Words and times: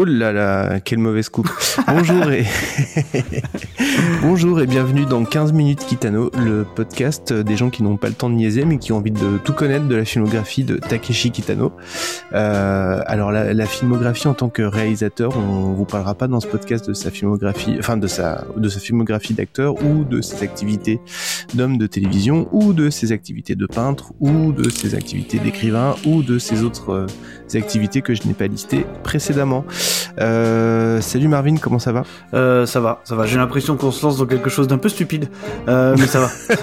Oh 0.00 0.04
là 0.04 0.30
là, 0.30 0.78
quelle 0.78 1.00
mauvaise 1.00 1.28
coupe. 1.28 1.50
Bonjour 1.88 2.30
et 2.30 2.44
Bonjour 4.22 4.60
et 4.60 4.66
bienvenue 4.66 5.06
dans 5.06 5.24
15 5.24 5.52
minutes 5.52 5.84
Kitano, 5.84 6.30
le 6.38 6.64
podcast 6.64 7.32
des 7.32 7.56
gens 7.56 7.68
qui 7.68 7.82
n'ont 7.82 7.96
pas 7.96 8.06
le 8.06 8.14
temps 8.14 8.30
de 8.30 8.36
niaiser 8.36 8.64
mais 8.64 8.78
qui 8.78 8.92
ont 8.92 8.98
envie 8.98 9.10
de 9.10 9.38
tout 9.38 9.52
connaître 9.52 9.88
de 9.88 9.96
la 9.96 10.04
filmographie 10.04 10.62
de 10.62 10.76
Takeshi 10.76 11.32
Kitano. 11.32 11.72
Euh, 12.32 13.00
alors 13.06 13.32
la, 13.32 13.52
la, 13.52 13.66
filmographie 13.66 14.28
en 14.28 14.34
tant 14.34 14.48
que 14.48 14.62
réalisateur, 14.62 15.36
on 15.36 15.72
vous 15.72 15.84
parlera 15.84 16.14
pas 16.14 16.28
dans 16.28 16.38
ce 16.38 16.46
podcast 16.46 16.88
de 16.88 16.94
sa 16.94 17.10
filmographie, 17.10 17.74
enfin 17.80 17.96
de 17.96 18.06
sa 18.06 18.44
de 18.56 18.68
sa 18.68 18.78
filmographie 18.78 19.34
d'acteur 19.34 19.82
ou 19.84 20.04
de 20.04 20.20
ses 20.20 20.44
activités 20.44 21.00
d'homme 21.54 21.76
de 21.76 21.88
télévision 21.88 22.48
ou 22.52 22.72
de 22.72 22.88
ses 22.90 23.10
activités 23.10 23.56
de 23.56 23.66
peintre 23.66 24.12
ou 24.20 24.52
de 24.52 24.70
ses 24.70 24.94
activités 24.94 25.40
d'écrivain 25.40 25.96
ou 26.06 26.22
de 26.22 26.38
ses 26.38 26.62
autres 26.62 26.90
euh, 26.90 27.06
activités 27.56 28.02
que 28.02 28.14
je 28.14 28.26
n'ai 28.26 28.34
pas 28.34 28.46
listées 28.46 28.84
précédemment. 29.02 29.64
Euh, 30.20 31.00
salut 31.00 31.28
Marvin, 31.28 31.56
comment 31.56 31.78
ça 31.78 31.92
va? 31.92 32.02
Euh, 32.34 32.66
Ça 32.66 32.80
va, 32.80 33.00
ça 33.04 33.14
va. 33.14 33.26
J'ai 33.26 33.36
l'impression 33.38 33.76
qu'on 33.76 33.90
se 33.90 34.04
lance 34.04 34.18
dans 34.18 34.26
quelque 34.26 34.50
chose 34.50 34.68
d'un 34.68 34.78
peu 34.78 34.88
stupide, 34.88 35.28
euh, 35.68 35.94
mais 35.98 36.06
ça 36.06 36.20
va. 36.20 36.26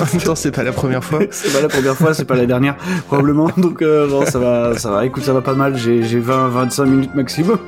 en 0.00 0.04
même 0.12 0.22
temps, 0.22 0.34
c'est 0.34 0.52
pas 0.52 0.62
la 0.62 0.72
première 0.72 1.04
fois. 1.04 1.20
c'est 1.30 1.52
pas 1.52 1.60
la 1.60 1.68
première 1.68 1.96
fois, 1.96 2.14
c'est 2.14 2.24
pas 2.24 2.36
la 2.36 2.46
dernière 2.46 2.76
probablement. 3.06 3.50
Donc 3.56 3.82
euh, 3.82 4.24
ça 4.26 4.38
va, 4.38 4.78
ça 4.78 4.90
va. 4.90 5.04
Écoute, 5.04 5.24
ça 5.24 5.32
va 5.32 5.42
pas 5.42 5.54
mal. 5.54 5.76
J'ai 5.76 6.00
20-25 6.00 6.84
minutes 6.86 7.14
maximum. 7.14 7.58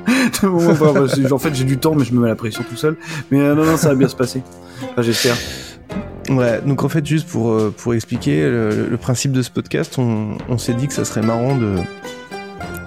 en 0.42 1.38
fait, 1.38 1.54
j'ai 1.54 1.64
du 1.64 1.78
temps, 1.78 1.94
mais 1.94 2.04
je 2.04 2.14
me 2.14 2.20
mets 2.20 2.28
la 2.28 2.36
pression 2.36 2.64
tout 2.68 2.76
seul. 2.76 2.96
Mais 3.30 3.38
non, 3.38 3.64
non, 3.64 3.76
ça 3.76 3.88
va 3.90 3.94
bien 3.94 4.08
se 4.08 4.16
passer. 4.16 4.42
Enfin, 4.82 5.02
j'espère. 5.02 5.36
Ouais, 6.30 6.60
donc 6.62 6.84
en 6.84 6.88
fait, 6.88 7.04
juste 7.04 7.28
pour, 7.28 7.50
euh, 7.50 7.74
pour 7.76 7.94
expliquer 7.94 8.42
le, 8.42 8.88
le 8.88 8.96
principe 8.96 9.32
de 9.32 9.42
ce 9.42 9.50
podcast, 9.50 9.98
on, 9.98 10.38
on 10.48 10.58
s'est 10.58 10.74
dit 10.74 10.86
que 10.86 10.94
ça 10.94 11.04
serait 11.04 11.22
marrant 11.22 11.56
de, 11.56 11.76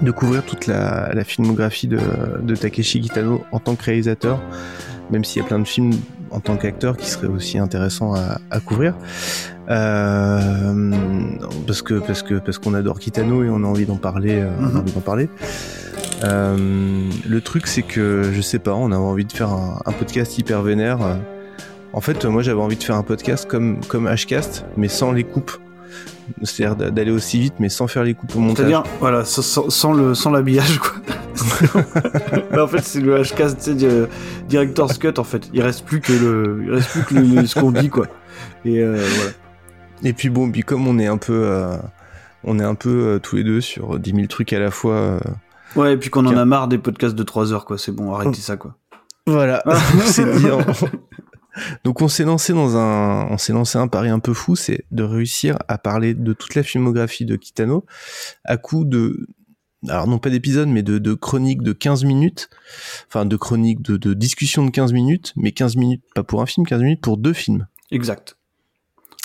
de 0.02 0.11
couvrir 0.11 0.44
toute 0.44 0.67
la, 0.67 1.13
la 1.13 1.23
filmographie 1.23 1.88
de, 1.88 1.99
de, 2.41 2.55
Takeshi 2.55 3.02
Kitano 3.02 3.44
en 3.52 3.59
tant 3.59 3.75
que 3.75 3.83
réalisateur, 3.83 4.41
même 5.11 5.23
s'il 5.23 5.41
y 5.41 5.45
a 5.45 5.47
plein 5.47 5.59
de 5.59 5.67
films 5.67 5.94
en 6.31 6.39
tant 6.39 6.57
qu'acteur 6.57 6.97
qui 6.97 7.09
seraient 7.09 7.27
aussi 7.27 7.57
intéressants 7.57 8.13
à, 8.13 8.39
à 8.52 8.59
couvrir. 8.59 8.94
Euh, 9.69 10.91
parce 11.66 11.81
que 11.81 11.95
parce 11.95 12.23
que 12.23 12.35
parce 12.35 12.57
qu'on 12.57 12.73
adore 12.73 12.99
Kitano 12.99 13.44
et 13.44 13.49
on 13.49 13.63
a 13.63 13.67
envie 13.67 13.85
d'en 13.85 13.97
parler, 13.97 14.39
euh, 14.39 14.49
on 14.59 14.66
a 14.66 14.69
mhm. 14.69 14.77
envie 14.77 14.91
d'en 14.94 15.01
parler. 15.01 15.29
Euh, 16.23 17.09
le 17.27 17.41
truc 17.41 17.67
c'est 17.67 17.81
que 17.81 18.31
je 18.33 18.41
sais 18.41 18.59
pas, 18.59 18.73
on 18.73 18.91
a 18.91 18.97
envie 18.97 19.25
de 19.25 19.31
faire 19.31 19.49
un, 19.49 19.81
un 19.85 19.91
podcast 19.91 20.38
hyper 20.38 20.61
vénère. 20.61 20.99
En 21.98 22.02
fait, 22.02 22.26
moi 22.26 22.44
j'avais 22.44 22.62
envie 22.62 22.76
de 22.76 22.84
faire 22.84 22.95
un 22.95 23.02
podcast 23.02 23.48
comme 23.50 23.80
comme 23.88 24.06
Hcast, 24.08 24.66
mais 24.78 24.88
sans 24.88 25.12
les 25.12 25.23
coupes 25.23 25.58
c'est-à-dire 26.44 26.92
d'aller 26.92 27.09
aussi 27.09 27.40
vite 27.40 27.56
mais 27.58 27.70
sans 27.70 27.88
faire 27.88 28.03
les 28.03 28.14
coupes 28.14 28.36
au 28.36 28.40
montage. 28.40 28.67
C'est-à-dire 28.67 28.84
voilà, 29.00 29.26
sans, 29.26 29.72
sans 29.72 29.94
le 29.94 30.14
sans 30.14 30.30
l'habillage 30.30 30.78
quoi. 30.78 30.92
bah, 32.52 32.66
en 32.66 32.68
fait, 32.68 32.84
c'est 32.84 33.02
le 33.02 33.23
HK, 33.23 33.36
tu 33.58 33.80
sais, 33.80 34.08
director's 34.48 35.00
cut 35.00 35.14
en 35.18 35.23
fait. 35.23 35.50
Il 35.53 35.62
reste 35.64 35.86
plus 35.86 36.00
que 36.00 36.14
le 36.14 36.66
il 36.68 36.72
reste 36.72 36.90
plus 36.92 37.03
que 37.03 37.16
le, 37.16 37.48
ce 37.48 37.59
qu'on 37.59 37.72
dit 37.72 37.90
quoi. 37.90 38.06
Et 38.64 38.80
euh, 38.80 39.03
voilà. 39.16 39.31
Et 40.03 40.14
puis 40.14 40.30
bon, 40.30 40.52
puis 40.52 40.62
comme 40.62 40.86
on 40.86 41.00
est 41.00 41.08
un 41.08 41.18
peu 41.18 41.48
euh, 41.48 41.78
on 42.44 42.59
est 42.59 42.64
un 42.64 42.75
peu 42.75 43.08
euh, 43.08 43.18
tous 43.20 43.38
les 43.38 43.44
deux 43.44 43.59
sur 43.59 43.98
10 43.98 44.12
000 44.12 44.28
trucs 44.28 44.53
à 44.53 44.59
la 44.59 44.69
fois 44.69 44.94
euh, 44.94 45.19
Ouais, 45.75 45.94
et 45.94 45.97
puis 45.97 46.12
qu'on 46.12 46.28
en 46.28 46.38
a 46.38 46.46
marre 46.46 46.68
des 46.68 46.78
podcasts 46.78 47.16
de 47.16 47.24
3 47.24 47.53
heures 47.53 47.66
quoi, 47.66 47.80
c'est 47.80 47.91
bon, 47.91 48.13
arrêtez 48.13 48.40
ça 48.40 48.56
quoi. 48.56 48.75
Voilà, 49.25 49.63
c'est 50.06 50.31
dit 50.38 50.46
donc 51.84 52.01
on 52.01 52.07
s'est 52.07 52.23
lancé 52.23 52.53
dans 52.53 52.78
un, 52.78 53.28
on 53.29 53.38
s'est 53.38 53.53
lancé 53.53 53.78
un 53.78 53.88
pari 53.88 54.09
un 54.09 54.19
peu 54.19 54.34
fou, 54.34 54.56
c'est 54.56 54.85
de 54.91 55.03
réussir 55.03 55.57
à 55.68 55.78
parler 55.78 56.13
de 56.13 56.34
toute 56.34 56.56
la 56.56 56.63
filmographie 56.63 57.25
de 57.25 57.35
Kitano 57.35 57.85
à 58.44 58.57
coup 58.57 58.85
de, 58.85 59.28
alors 59.88 60.07
non 60.07 60.19
pas 60.19 60.29
d'épisodes, 60.29 60.69
mais 60.69 60.84
de, 60.84 60.97
de 60.97 61.13
de 61.13 61.73
15 61.73 62.03
minutes, 62.03 62.50
enfin 63.07 63.25
de 63.25 63.35
chroniques 63.35 63.81
de, 63.81 63.97
de 63.97 64.13
de 64.13 64.69
15 64.69 64.94
minutes, 64.94 65.34
mais 65.35 65.51
15 65.51 65.75
minutes 65.75 66.03
pas 66.16 66.23
pour 66.23 66.41
un 66.41 66.45
film, 66.45 66.66
15 66.66 66.81
minutes 66.81 67.01
pour 67.01 67.18
deux 67.18 67.34
films. 67.34 67.68
Exact. 67.91 68.37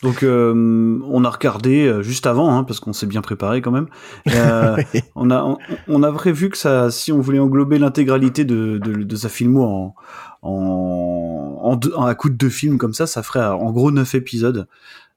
Donc 0.03 0.25
euh, 0.25 0.99
on 1.05 1.25
a 1.25 1.31
regardé 1.31 1.87
euh, 1.87 2.03
juste 2.03 2.27
avant, 2.27 2.57
hein, 2.57 2.65
parce 2.65 2.81
qu'on 2.81 2.93
s'est 2.93 3.07
bien 3.07 3.23
préparé 3.23 3.63
quand 3.63 3.71
même. 3.71 3.87
Euh, 4.35 4.77
on 5.15 5.31
a 5.31 5.43
on, 5.45 5.59
on, 5.89 6.03
a 6.03 6.13
prévu 6.13 6.51
que 6.51 6.59
ça, 6.59 6.91
si 6.91 7.13
on 7.13 7.21
voulait 7.21 7.39
englober 7.39 7.79
l'intégralité 7.79 8.45
de, 8.45 8.79
de, 8.79 9.05
de, 9.05 9.17
sa 9.17 9.29
filmo 9.29 9.63
en 9.63 9.95
en, 10.43 11.59
en, 11.63 11.77
deux, 11.77 11.93
en, 11.95 12.05
à 12.05 12.15
coup 12.17 12.31
de 12.31 12.35
deux 12.35 12.49
films 12.49 12.79
comme 12.79 12.95
ça, 12.95 13.07
ça 13.07 13.23
ferait 13.23 13.45
en 13.45 13.71
gros 13.71 13.91
neuf 13.91 14.15
épisodes. 14.15 14.67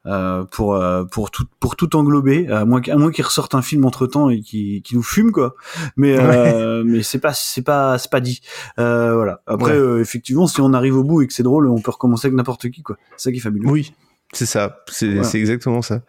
Euh, 0.07 0.43
pour 0.43 0.79
pour 1.09 1.31
tout 1.31 1.45
pour 1.59 1.75
tout 1.75 1.95
englober 1.95 2.47
à 2.49 2.63
moins 2.63 2.79
à 2.89 2.95
moins 2.95 3.11
qu'il 3.11 3.25
ressorte 3.25 3.55
un 3.55 3.63
film 3.63 3.85
entre 3.85 4.05
temps 4.05 4.29
et 4.29 4.41
qui 4.41 4.83
qui 4.83 4.93
nous 4.93 5.01
fume 5.01 5.31
quoi 5.31 5.55
mais 5.97 6.15
ouais. 6.19 6.83
mais 6.85 7.01
c'est 7.01 7.17
pas 7.17 7.33
c'est 7.33 7.63
pas 7.63 7.97
c'est 7.97 8.11
pas 8.11 8.19
dit 8.19 8.41
voilà 8.77 9.41
après 9.47 9.81
ouais. 9.81 10.01
effectivement 10.01 10.45
si 10.45 10.61
on 10.61 10.73
arrive 10.73 10.95
au 10.95 11.03
bout 11.03 11.23
et 11.23 11.27
que 11.27 11.33
c'est 11.33 11.41
drôle 11.41 11.67
on 11.71 11.81
peut 11.81 11.89
recommencer 11.89 12.27
avec 12.27 12.37
n'importe 12.37 12.69
qui 12.69 12.83
quoi 12.83 12.97
c'est 13.17 13.29
ça 13.29 13.31
qui 13.31 13.39
est 13.39 13.41
fabuleux 13.41 13.67
oui 13.67 13.95
c'est 14.35 14.45
ça, 14.45 14.83
c'est 14.87 15.13
voilà. 15.13 15.29
exactement 15.33 15.81
ça. 15.81 16.01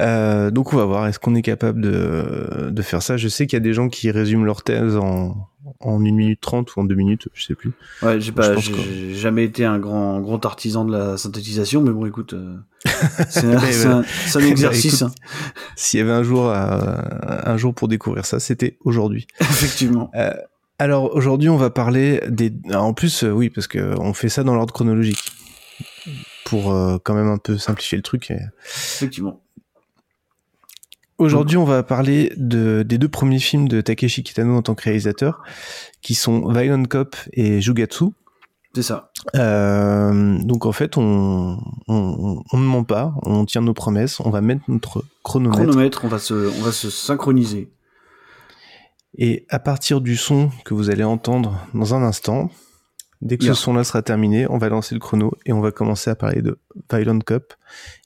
Euh, 0.00 0.50
donc 0.50 0.72
on 0.72 0.76
va 0.76 0.84
voir, 0.84 1.06
est-ce 1.06 1.18
qu'on 1.18 1.34
est 1.34 1.42
capable 1.42 1.80
de, 1.80 2.70
de 2.70 2.82
faire 2.82 3.02
ça? 3.02 3.16
Je 3.16 3.28
sais 3.28 3.46
qu'il 3.46 3.56
y 3.56 3.60
a 3.60 3.64
des 3.64 3.74
gens 3.74 3.88
qui 3.88 4.10
résument 4.10 4.44
leur 4.44 4.62
thèse 4.62 4.96
en, 4.96 5.48
en 5.80 5.96
1 5.96 5.98
minute 5.98 6.40
30 6.40 6.74
ou 6.74 6.80
en 6.80 6.84
2 6.84 6.94
minutes, 6.94 7.28
je 7.34 7.44
sais 7.44 7.54
plus. 7.54 7.72
Ouais, 8.02 8.18
j'ai 8.18 8.32
pas, 8.32 8.56
j'ai 8.56 9.14
jamais 9.14 9.44
été 9.44 9.64
un 9.66 9.78
grand, 9.78 10.20
grand 10.20 10.44
artisan 10.46 10.86
de 10.86 10.96
la 10.96 11.16
synthétisation, 11.18 11.82
mais 11.82 11.90
bon, 11.90 12.06
écoute, 12.06 12.32
euh, 12.32 12.56
c'est 13.28 13.44
un, 13.44 13.58
un, 13.90 14.02
un, 14.34 14.40
exercice. 14.46 15.02
Hein. 15.02 15.12
S'il 15.76 16.00
y 16.00 16.02
avait 16.02 16.12
un 16.12 16.22
jour, 16.22 16.50
un 16.50 17.56
jour 17.58 17.74
pour 17.74 17.88
découvrir 17.88 18.24
ça, 18.24 18.40
c'était 18.40 18.78
aujourd'hui. 18.84 19.26
Effectivement. 19.40 20.10
Euh, 20.14 20.32
alors 20.78 21.14
aujourd'hui, 21.14 21.50
on 21.50 21.58
va 21.58 21.68
parler 21.68 22.22
des. 22.28 22.52
En 22.72 22.94
plus, 22.94 23.22
oui, 23.24 23.50
parce 23.50 23.66
que 23.66 23.94
on 24.00 24.14
fait 24.14 24.30
ça 24.30 24.42
dans 24.42 24.54
l'ordre 24.54 24.72
chronologique 24.72 25.32
pour 26.44 26.72
euh, 26.72 26.98
quand 27.02 27.14
même 27.14 27.28
un 27.28 27.38
peu 27.38 27.58
simplifier 27.58 27.96
le 27.96 28.02
truc. 28.02 28.32
Effectivement. 28.64 29.40
Aujourd'hui, 31.18 31.56
on 31.56 31.64
va 31.64 31.82
parler 31.82 32.32
de, 32.36 32.82
des 32.82 32.98
deux 32.98 33.08
premiers 33.08 33.38
films 33.38 33.68
de 33.68 33.80
Takeshi 33.80 34.24
Kitano 34.24 34.56
en 34.56 34.62
tant 34.62 34.74
que 34.74 34.82
réalisateur, 34.82 35.42
qui 36.00 36.14
sont 36.14 36.48
Violent 36.48 36.84
Cop 36.84 37.14
et 37.32 37.60
Jugatsu. 37.60 38.06
C'est 38.74 38.82
ça. 38.82 39.12
Euh, 39.36 40.38
donc 40.42 40.66
en 40.66 40.72
fait, 40.72 40.96
on, 40.96 41.58
on, 41.88 42.42
on, 42.50 42.58
ne 42.58 42.64
ment 42.64 42.84
pas, 42.84 43.14
on 43.22 43.44
tient 43.44 43.60
nos 43.60 43.74
promesses, 43.74 44.18
on 44.20 44.30
va 44.30 44.40
mettre 44.40 44.62
notre 44.68 45.04
chronomètre. 45.22 45.62
Chronomètre, 45.62 46.04
on 46.04 46.08
va 46.08 46.18
se, 46.18 46.34
on 46.58 46.62
va 46.62 46.72
se 46.72 46.90
synchroniser. 46.90 47.70
Et 49.16 49.46
à 49.50 49.58
partir 49.58 50.00
du 50.00 50.16
son 50.16 50.50
que 50.64 50.72
vous 50.72 50.90
allez 50.90 51.04
entendre 51.04 51.66
dans 51.74 51.94
un 51.94 52.02
instant, 52.02 52.50
Dès 53.22 53.38
que 53.38 53.44
yeah. 53.44 53.54
ce 53.54 53.62
son-là 53.62 53.84
sera 53.84 54.02
terminé, 54.02 54.46
on 54.50 54.58
va 54.58 54.68
lancer 54.68 54.96
le 54.96 54.98
chrono 54.98 55.32
et 55.46 55.52
on 55.52 55.60
va 55.60 55.70
commencer 55.70 56.10
à 56.10 56.16
parler 56.16 56.42
de 56.42 56.58
Violent 56.92 57.20
Cup 57.20 57.54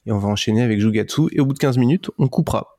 et 0.05 0.11
on 0.11 0.19
va 0.19 0.27
enchaîner 0.27 0.61
avec 0.61 0.79
Jugatsu 0.79 1.23
et 1.31 1.39
au 1.39 1.45
bout 1.47 1.53
de 1.53 1.59
15 1.59 1.79
minutes, 1.79 2.11
on 2.19 2.27
coupera. 2.27 2.77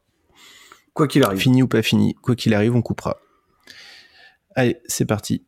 Quoi 0.94 1.09
qu'il 1.09 1.25
arrive. 1.25 1.41
Fini 1.41 1.65
ou 1.65 1.69
pas 1.69 1.82
fini, 1.82 2.15
quoi 2.22 2.37
qu'il 2.37 2.54
arrive, 2.54 2.77
on 2.77 2.82
coupera. 2.82 3.16
Allez, 4.54 4.77
c'est 4.87 5.04
parti. 5.04 5.44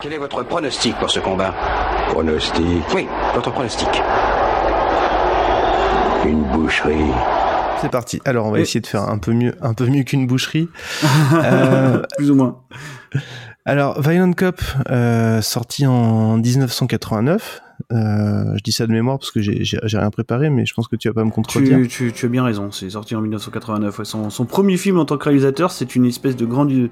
Quel 0.00 0.12
est 0.12 0.18
votre 0.18 0.44
pronostic 0.44 0.94
pour 0.98 1.10
ce 1.10 1.18
combat? 1.18 1.52
Pronostic 2.10 2.84
Oui, 2.94 3.08
votre 3.34 3.50
pronostic. 3.50 3.88
Une 6.24 6.44
boucherie. 6.52 7.12
C'est 7.80 7.90
parti. 7.90 8.20
Alors, 8.24 8.46
on 8.46 8.52
va 8.52 8.60
essayer 8.60 8.80
de 8.80 8.86
faire 8.86 9.02
un 9.02 9.18
peu 9.18 9.32
mieux, 9.32 9.56
un 9.60 9.74
peu 9.74 9.86
mieux 9.86 10.04
qu'une 10.04 10.28
boucherie. 10.28 10.68
euh... 11.34 12.02
Plus 12.16 12.30
ou 12.30 12.36
moins. 12.36 12.62
Alors, 13.68 14.00
Violent 14.00 14.32
Cop, 14.32 14.62
euh, 14.88 15.42
sorti 15.42 15.86
en 15.86 16.38
1989. 16.38 17.60
Euh, 17.92 18.56
je 18.56 18.62
dis 18.62 18.72
ça 18.72 18.86
de 18.86 18.92
mémoire 18.92 19.18
parce 19.18 19.30
que 19.30 19.40
j'ai 19.40 19.78
rien 19.82 20.10
préparé, 20.10 20.50
mais 20.50 20.66
je 20.66 20.74
pense 20.74 20.88
que 20.88 20.96
tu 20.96 21.08
vas 21.08 21.14
pas 21.14 21.24
me 21.24 21.30
contredire. 21.30 21.78
Tu, 21.82 21.88
tu, 21.88 22.12
tu 22.12 22.26
as 22.26 22.28
bien 22.28 22.44
raison, 22.44 22.70
c'est 22.70 22.90
sorti 22.90 23.14
en 23.14 23.20
1989. 23.20 23.98
Ouais. 23.98 24.04
Son, 24.04 24.30
son, 24.30 24.44
premier 24.44 24.76
film 24.76 24.98
en 24.98 25.04
tant 25.04 25.16
que 25.16 25.24
réalisateur, 25.24 25.70
c'est 25.70 25.94
une 25.94 26.04
espèce 26.04 26.36
de 26.36 26.44
grand, 26.44 26.64
de 26.64 26.88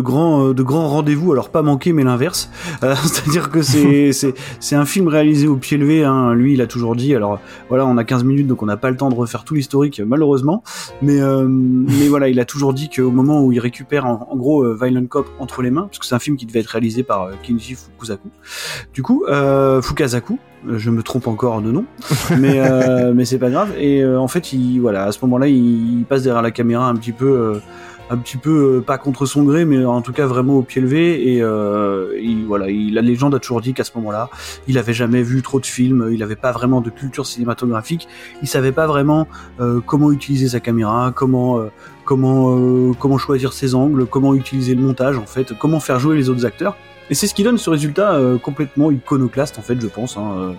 grand, 0.00 0.52
de 0.52 0.62
grand 0.62 0.88
rendez-vous. 0.88 1.32
Alors 1.32 1.50
pas 1.50 1.62
manqué, 1.62 1.92
mais 1.92 2.04
l'inverse. 2.04 2.50
Euh, 2.82 2.94
C'est-à-dire 3.02 3.50
que 3.50 3.62
c'est 3.62 4.76
un 4.76 4.84
film 4.84 5.08
réalisé 5.08 5.46
au 5.46 5.56
pied 5.56 5.76
levé. 5.76 6.04
Hein. 6.04 6.34
Lui, 6.34 6.54
il 6.54 6.60
a 6.60 6.66
toujours 6.66 6.96
dit. 6.96 7.14
Alors 7.14 7.40
voilà, 7.68 7.86
on 7.86 7.96
a 7.96 8.04
15 8.04 8.24
minutes, 8.24 8.46
donc 8.46 8.62
on 8.62 8.66
n'a 8.66 8.76
pas 8.76 8.90
le 8.90 8.96
temps 8.96 9.10
de 9.10 9.14
refaire 9.14 9.44
tout 9.44 9.54
l'historique, 9.54 10.00
malheureusement. 10.00 10.62
Mais 11.02 11.20
euh, 11.20 11.46
mais 11.48 12.08
voilà, 12.08 12.28
il 12.28 12.40
a 12.40 12.44
toujours 12.44 12.74
dit 12.74 12.88
qu'au 12.88 13.10
moment 13.10 13.42
où 13.42 13.52
il 13.52 13.60
récupère 13.60 14.06
en, 14.06 14.28
en 14.30 14.36
gros 14.36 14.64
euh, 14.64 14.76
Violent 14.80 15.06
Cop 15.06 15.28
entre 15.38 15.62
les 15.62 15.70
mains, 15.70 15.82
parce 15.82 15.98
que 15.98 16.06
c'est 16.06 16.14
un 16.14 16.18
film 16.18 16.36
qui 16.36 16.46
devait 16.46 16.60
être 16.60 16.68
réalisé 16.68 17.02
par 17.02 17.22
euh, 17.22 17.32
Kinji 17.42 17.74
Fukasaku. 17.74 18.28
Du 18.92 19.02
coup, 19.02 19.24
euh, 19.28 19.80
Je 20.66 20.90
me 20.90 21.02
trompe 21.02 21.26
encore 21.26 21.60
de 21.60 21.70
nom, 21.70 21.84
mais 22.38 22.58
euh, 22.60 23.12
mais 23.14 23.24
c'est 23.24 23.38
pas 23.38 23.50
grave. 23.50 23.72
Et 23.78 24.02
euh, 24.02 24.18
en 24.18 24.28
fait, 24.28 24.52
il 24.52 24.80
voilà, 24.80 25.04
à 25.04 25.12
ce 25.12 25.18
moment-là, 25.22 25.46
il, 25.48 26.04
passe 26.08 26.22
derrière 26.22 26.42
la 26.42 26.50
caméra 26.50 26.88
un 26.88 26.94
petit 26.94 27.12
peu, 27.12 27.26
euh, 27.26 27.58
un 28.08 28.16
petit 28.16 28.38
peu 28.38 28.82
pas 28.86 28.96
contre 28.96 29.26
son 29.26 29.42
gré, 29.42 29.66
mais 29.66 29.84
en 29.84 30.00
tout 30.00 30.12
cas 30.12 30.24
vraiment 30.24 30.54
au 30.54 30.62
pied 30.62 30.80
levé. 30.80 31.28
Et 31.28 31.38
il, 32.22 32.44
voilà, 32.46 32.70
il, 32.70 32.94
la 32.94 33.02
légende 33.02 33.34
a 33.34 33.38
toujours 33.40 33.60
dit 33.60 33.74
qu'à 33.74 33.84
ce 33.84 33.90
moment-là, 33.96 34.30
il 34.66 34.78
avait 34.78 34.94
jamais 34.94 35.22
vu 35.22 35.42
trop 35.42 35.60
de 35.60 35.66
films, 35.66 36.08
il 36.10 36.22
avait 36.22 36.36
pas 36.36 36.52
vraiment 36.52 36.80
de 36.80 36.88
culture 36.88 37.26
cinématographique, 37.26 38.08
il 38.40 38.48
savait 38.48 38.72
pas 38.72 38.86
vraiment 38.86 39.28
comment 39.84 40.12
utiliser 40.12 40.48
sa 40.48 40.60
caméra, 40.60 41.12
comment 41.14 41.60
comment 42.06 42.94
comment 42.94 43.18
choisir 43.18 43.52
ses 43.52 43.74
angles, 43.74 44.06
comment 44.06 44.34
utiliser 44.34 44.74
le 44.74 44.80
montage 44.80 45.18
en 45.18 45.26
fait, 45.26 45.52
comment 45.58 45.80
faire 45.80 45.98
jouer 45.98 46.16
les 46.16 46.30
autres 46.30 46.46
acteurs. 46.46 46.76
Et 47.10 47.14
c'est 47.14 47.26
ce 47.26 47.34
qui 47.34 47.42
donne 47.42 47.58
ce 47.58 47.70
résultat 47.70 48.14
euh, 48.14 48.38
complètement 48.38 48.90
iconoclaste 48.90 49.58
en 49.58 49.62
fait, 49.62 49.80
je 49.80 49.86
pense. 49.86 50.16
Hein, 50.16 50.34
euh, 50.36 50.52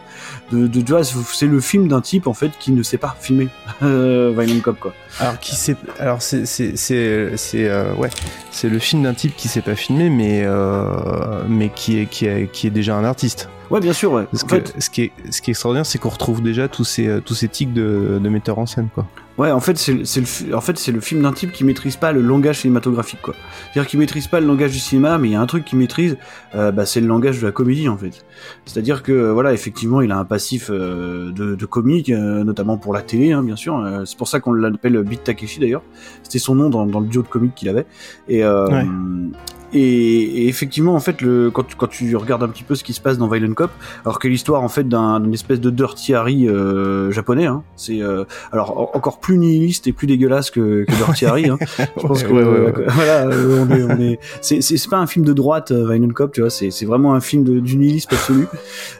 de, 0.51 0.67
de, 0.67 0.91
vois, 0.91 1.03
c'est 1.03 1.47
le 1.47 1.59
film 1.59 1.87
d'un 1.87 2.01
type 2.01 2.27
en 2.27 2.33
fait 2.33 2.51
qui 2.59 2.71
ne 2.71 2.83
sait 2.83 2.97
pas 2.97 3.15
filmer 3.19 3.47
euh, 3.81 4.33
Violent 4.37 4.59
Cop 4.61 4.79
quoi. 4.79 4.93
Alors 5.19 5.39
qui 5.39 5.55
sait 5.55 5.75
Alors 5.99 6.21
c'est 6.21 6.45
c'est 6.45 6.75
c'est 6.75 7.35
c'est 7.37 7.67
euh, 7.69 7.93
ouais, 7.95 8.09
c'est 8.51 8.69
le 8.69 8.79
film 8.79 9.03
d'un 9.03 9.13
type 9.13 9.35
qui 9.35 9.47
sait 9.47 9.61
pas 9.61 9.75
filmer, 9.75 10.09
mais 10.09 10.43
euh, 10.45 11.43
mais 11.47 11.69
qui 11.69 11.99
est 11.99 12.05
qui 12.05 12.25
est 12.25 12.51
qui 12.51 12.67
est 12.67 12.71
déjà 12.71 12.95
un 12.95 13.05
artiste. 13.05 13.49
Ouais, 13.71 13.79
bien 13.79 13.93
sûr. 13.93 14.11
Ouais. 14.11 14.25
Parce 14.31 14.43
En 14.43 14.47
que 14.47 14.55
fait, 14.57 14.73
ce 14.79 14.89
qui 14.89 15.01
est 15.03 15.11
ce 15.31 15.41
qui 15.41 15.49
est 15.51 15.53
extraordinaire, 15.53 15.85
c'est 15.85 15.97
qu'on 15.97 16.09
retrouve 16.09 16.41
déjà 16.41 16.67
tous 16.67 16.83
ces 16.83 17.07
euh, 17.07 17.19
tous 17.19 17.35
ces 17.35 17.47
tics 17.47 17.73
de, 17.73 18.19
de 18.21 18.29
metteur 18.29 18.59
en 18.59 18.65
scène 18.65 18.89
quoi. 18.93 19.05
Ouais, 19.37 19.51
en 19.51 19.59
fait, 19.59 19.77
c'est 19.77 19.91
le, 19.93 20.55
en 20.55 20.61
fait, 20.61 20.77
c'est 20.77 20.93
le 20.93 21.01
film 21.01 21.21
d'un 21.23 21.33
type 21.33 21.51
qui 21.51 21.65
maîtrise 21.65 21.97
pas 21.97 22.13
le 22.13 22.21
langage 22.21 22.59
cinématographique, 22.61 23.21
quoi. 23.21 23.33
C'est-à-dire 23.73 23.89
qu'il 23.89 23.99
maîtrise 23.99 24.27
pas 24.27 24.39
le 24.39 24.47
langage 24.47 24.71
du 24.71 24.79
cinéma, 24.79 25.17
mais 25.17 25.27
il 25.27 25.31
y 25.33 25.35
a 25.35 25.41
un 25.41 25.45
truc 25.45 25.65
qu'il 25.65 25.77
maîtrise, 25.77 26.15
euh, 26.55 26.71
bah, 26.71 26.85
c'est 26.85 27.01
le 27.01 27.07
langage 27.07 27.41
de 27.41 27.45
la 27.45 27.51
comédie, 27.51 27.89
en 27.89 27.97
fait. 27.97 28.23
C'est-à-dire 28.63 29.03
que, 29.03 29.31
voilà, 29.31 29.51
effectivement, 29.51 29.99
il 29.99 30.13
a 30.13 30.17
un 30.17 30.23
passif 30.23 30.69
euh, 30.71 31.33
de, 31.33 31.55
de 31.55 31.65
comique, 31.65 32.11
euh, 32.11 32.45
notamment 32.45 32.77
pour 32.77 32.93
la 32.93 33.01
télé, 33.01 33.33
hein, 33.33 33.43
bien 33.43 33.57
sûr. 33.57 33.85
C'est 34.05 34.17
pour 34.17 34.29
ça 34.29 34.39
qu'on 34.39 34.53
l'appelle 34.53 35.03
Beat 35.03 35.25
Takeshi, 35.25 35.59
d'ailleurs. 35.59 35.83
C'était 36.23 36.39
son 36.39 36.55
nom 36.55 36.69
dans, 36.69 36.85
dans 36.85 37.01
le 37.01 37.07
duo 37.07 37.21
de 37.21 37.27
comique 37.27 37.55
qu'il 37.55 37.67
avait. 37.67 37.85
Et, 38.29 38.41
Ouais. 38.45 38.85
Et, 39.75 40.43
et 40.43 40.47
effectivement, 40.47 40.95
en 40.95 40.99
fait, 40.99 41.21
le, 41.21 41.51
quand, 41.51 41.63
tu, 41.63 41.75
quand 41.75 41.87
tu 41.87 42.15
regardes 42.15 42.43
un 42.43 42.47
petit 42.47 42.63
peu 42.63 42.75
ce 42.75 42.83
qui 42.83 42.93
se 42.93 43.01
passe 43.01 43.17
dans 43.17 43.27
Violent 43.27 43.53
Cop, 43.53 43.71
alors 44.05 44.19
que 44.19 44.27
l'histoire, 44.27 44.63
en 44.63 44.69
fait, 44.69 44.87
d'un- 44.87 45.19
d'une 45.19 45.33
espèce 45.33 45.59
de 45.59 45.69
Dirty 45.69 46.13
Harry 46.13 46.47
euh, 46.47 47.11
japonais, 47.11 47.45
hein, 47.45 47.63
c'est 47.75 48.01
euh, 48.01 48.23
alors 48.51 48.77
en- 48.77 48.97
encore 48.97 49.19
plus 49.19 49.37
nihiliste 49.37 49.87
et 49.87 49.91
plus 49.93 50.07
dégueulasse 50.07 50.49
que, 50.51 50.85
que 50.85 50.91
Dirty 51.05 51.25
Harry. 51.25 51.49
Hein. 51.49 51.57
Je 51.97 52.01
pense 52.01 52.23
Ouais, 52.23 52.27
que 52.29 52.33
ouais, 52.33 52.43
ouais, 52.43 52.59
ouais. 52.59 52.73
euh, 52.79 52.85
voilà, 52.89 53.27
euh, 53.27 53.65
on 53.67 53.75
est, 53.75 53.83
on 53.83 53.99
est, 54.01 54.19
c'est, 54.41 54.89
pas 54.89 54.97
un 54.97 55.07
film 55.07 55.25
de 55.25 55.33
droite, 55.33 55.71
euh, 55.71 55.85
Violent 55.91 56.13
Cop, 56.13 56.31
tu 56.31 56.41
vois, 56.41 56.49
c'est, 56.49 56.71
c'est 56.71 56.85
vraiment 56.85 57.13
un 57.13 57.19
film 57.21 57.43
de, 57.43 57.59
du 57.59 57.77
nihilisme 57.77 58.09
absolu. 58.13 58.47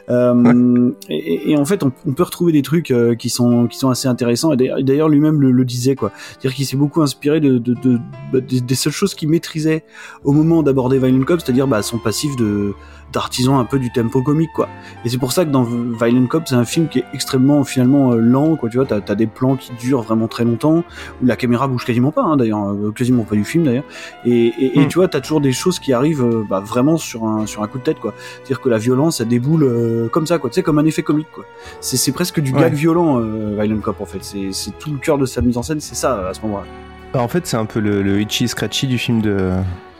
Euh, 0.08 0.92
et, 1.08 1.56
en 1.56 1.64
fait, 1.64 1.82
on, 1.82 1.90
on 2.06 2.12
peut 2.12 2.22
retrouver 2.22 2.52
des 2.52 2.62
trucs 2.62 2.92
euh, 2.92 3.16
qui 3.16 3.28
sont 3.28 3.66
qui 3.66 3.76
sont 3.76 3.90
assez 3.90 4.06
intéressants. 4.06 4.52
Et 4.52 4.56
d'ailleurs- 4.56 5.08
lui-même 5.08 5.40
le, 5.40 5.50
le 5.50 5.64
disait 5.64 5.96
quoi, 5.96 6.12
c'est-à-dire 6.30 6.54
qu'il 6.54 6.64
s'est 6.66 6.76
beaucoup 6.76 7.02
inspiré 7.02 7.40
de, 7.40 7.58
de, 7.58 7.74
de, 7.74 7.98
bah, 8.32 8.40
des, 8.40 8.60
des 8.60 8.74
seules 8.76 8.92
choses 8.92 9.14
qu'il 9.16 9.28
maîtrisait 9.28 9.84
au 10.22 10.32
moment 10.32 10.62
d'aborder 10.66 10.98
Violent 10.98 11.24
Cop, 11.24 11.40
c'est-à-dire 11.40 11.66
bah, 11.66 11.80
son 11.82 11.98
passif 11.98 12.36
de 12.36 12.74
d'artisan 13.12 13.60
un 13.60 13.64
peu 13.64 13.78
du 13.78 13.92
tempo 13.92 14.20
comique 14.20 14.50
quoi. 14.52 14.68
Et 15.04 15.08
c'est 15.08 15.16
pour 15.16 15.30
ça 15.32 15.44
que 15.44 15.50
dans 15.50 15.62
Violent 15.62 16.26
Cop, 16.26 16.42
c'est 16.46 16.56
un 16.56 16.64
film 16.64 16.88
qui 16.88 16.98
est 16.98 17.04
extrêmement 17.14 17.62
finalement 17.64 18.12
euh, 18.12 18.16
lent 18.18 18.56
quoi. 18.56 18.68
Tu 18.68 18.76
vois, 18.78 18.84
t'as 18.86 18.96
as 19.06 19.14
des 19.14 19.28
plans 19.28 19.54
qui 19.56 19.70
durent 19.78 20.02
vraiment 20.02 20.26
très 20.28 20.44
longtemps 20.44 20.78
où 21.22 21.26
la 21.26 21.36
caméra 21.36 21.68
bouge 21.68 21.84
quasiment 21.84 22.10
pas 22.10 22.22
hein, 22.22 22.36
d'ailleurs, 22.36 22.68
euh, 22.68 22.90
quasiment 22.94 23.22
pas 23.22 23.36
du 23.36 23.44
film 23.44 23.64
d'ailleurs. 23.64 23.84
Et, 24.24 24.46
et, 24.48 24.78
et 24.78 24.84
Hmm. 24.84 24.88
tu 24.88 24.98
vois, 24.98 25.08
t'as 25.08 25.20
toujours 25.20 25.40
des 25.40 25.52
choses 25.52 25.78
qui 25.78 25.92
arrivent 25.92 26.24
euh, 26.24 26.44
bah, 26.50 26.60
vraiment 26.60 26.96
sur 26.98 27.24
un 27.24 27.46
sur 27.46 27.62
un 27.62 27.68
coup 27.68 27.78
de 27.78 27.84
tête 27.84 28.00
quoi. 28.00 28.12
C'est-à-dire 28.38 28.60
que 28.60 28.68
la 28.68 28.78
violence, 28.78 29.20
elle 29.20 29.28
déboule 29.28 29.62
euh, 29.62 30.08
comme 30.08 30.26
ça 30.26 30.38
quoi. 30.38 30.50
Tu 30.50 30.54
sais, 30.56 30.62
comme 30.64 30.78
un 30.80 30.84
effet 30.84 31.02
comique 31.04 31.30
quoi. 31.32 31.44
C'est 31.80 32.12
presque 32.12 32.40
du 32.40 32.52
Ouais. 32.52 32.60
gag 32.60 32.74
violent 32.74 33.20
euh, 33.20 33.56
Violent 33.58 33.80
Cop 33.80 34.00
en 34.00 34.06
fait. 34.06 34.18
C'est 34.22 34.52
c'est 34.52 34.76
tout 34.78 34.90
le 34.90 34.98
cœur 34.98 35.16
de 35.16 35.26
sa 35.26 35.40
mise 35.42 35.56
en 35.56 35.62
scène, 35.62 35.80
c'est 35.80 35.94
ça 35.94 36.28
à 36.28 36.34
ce 36.34 36.40
moment-là. 36.42 36.64
Bah, 37.12 37.20
en 37.22 37.28
fait, 37.28 37.46
c'est 37.46 37.56
un 37.56 37.66
peu 37.66 37.80
le, 37.80 38.02
le 38.02 38.20
itchy 38.20 38.48
scratchy 38.48 38.86
du 38.86 38.98
film 38.98 39.22
de 39.22 39.50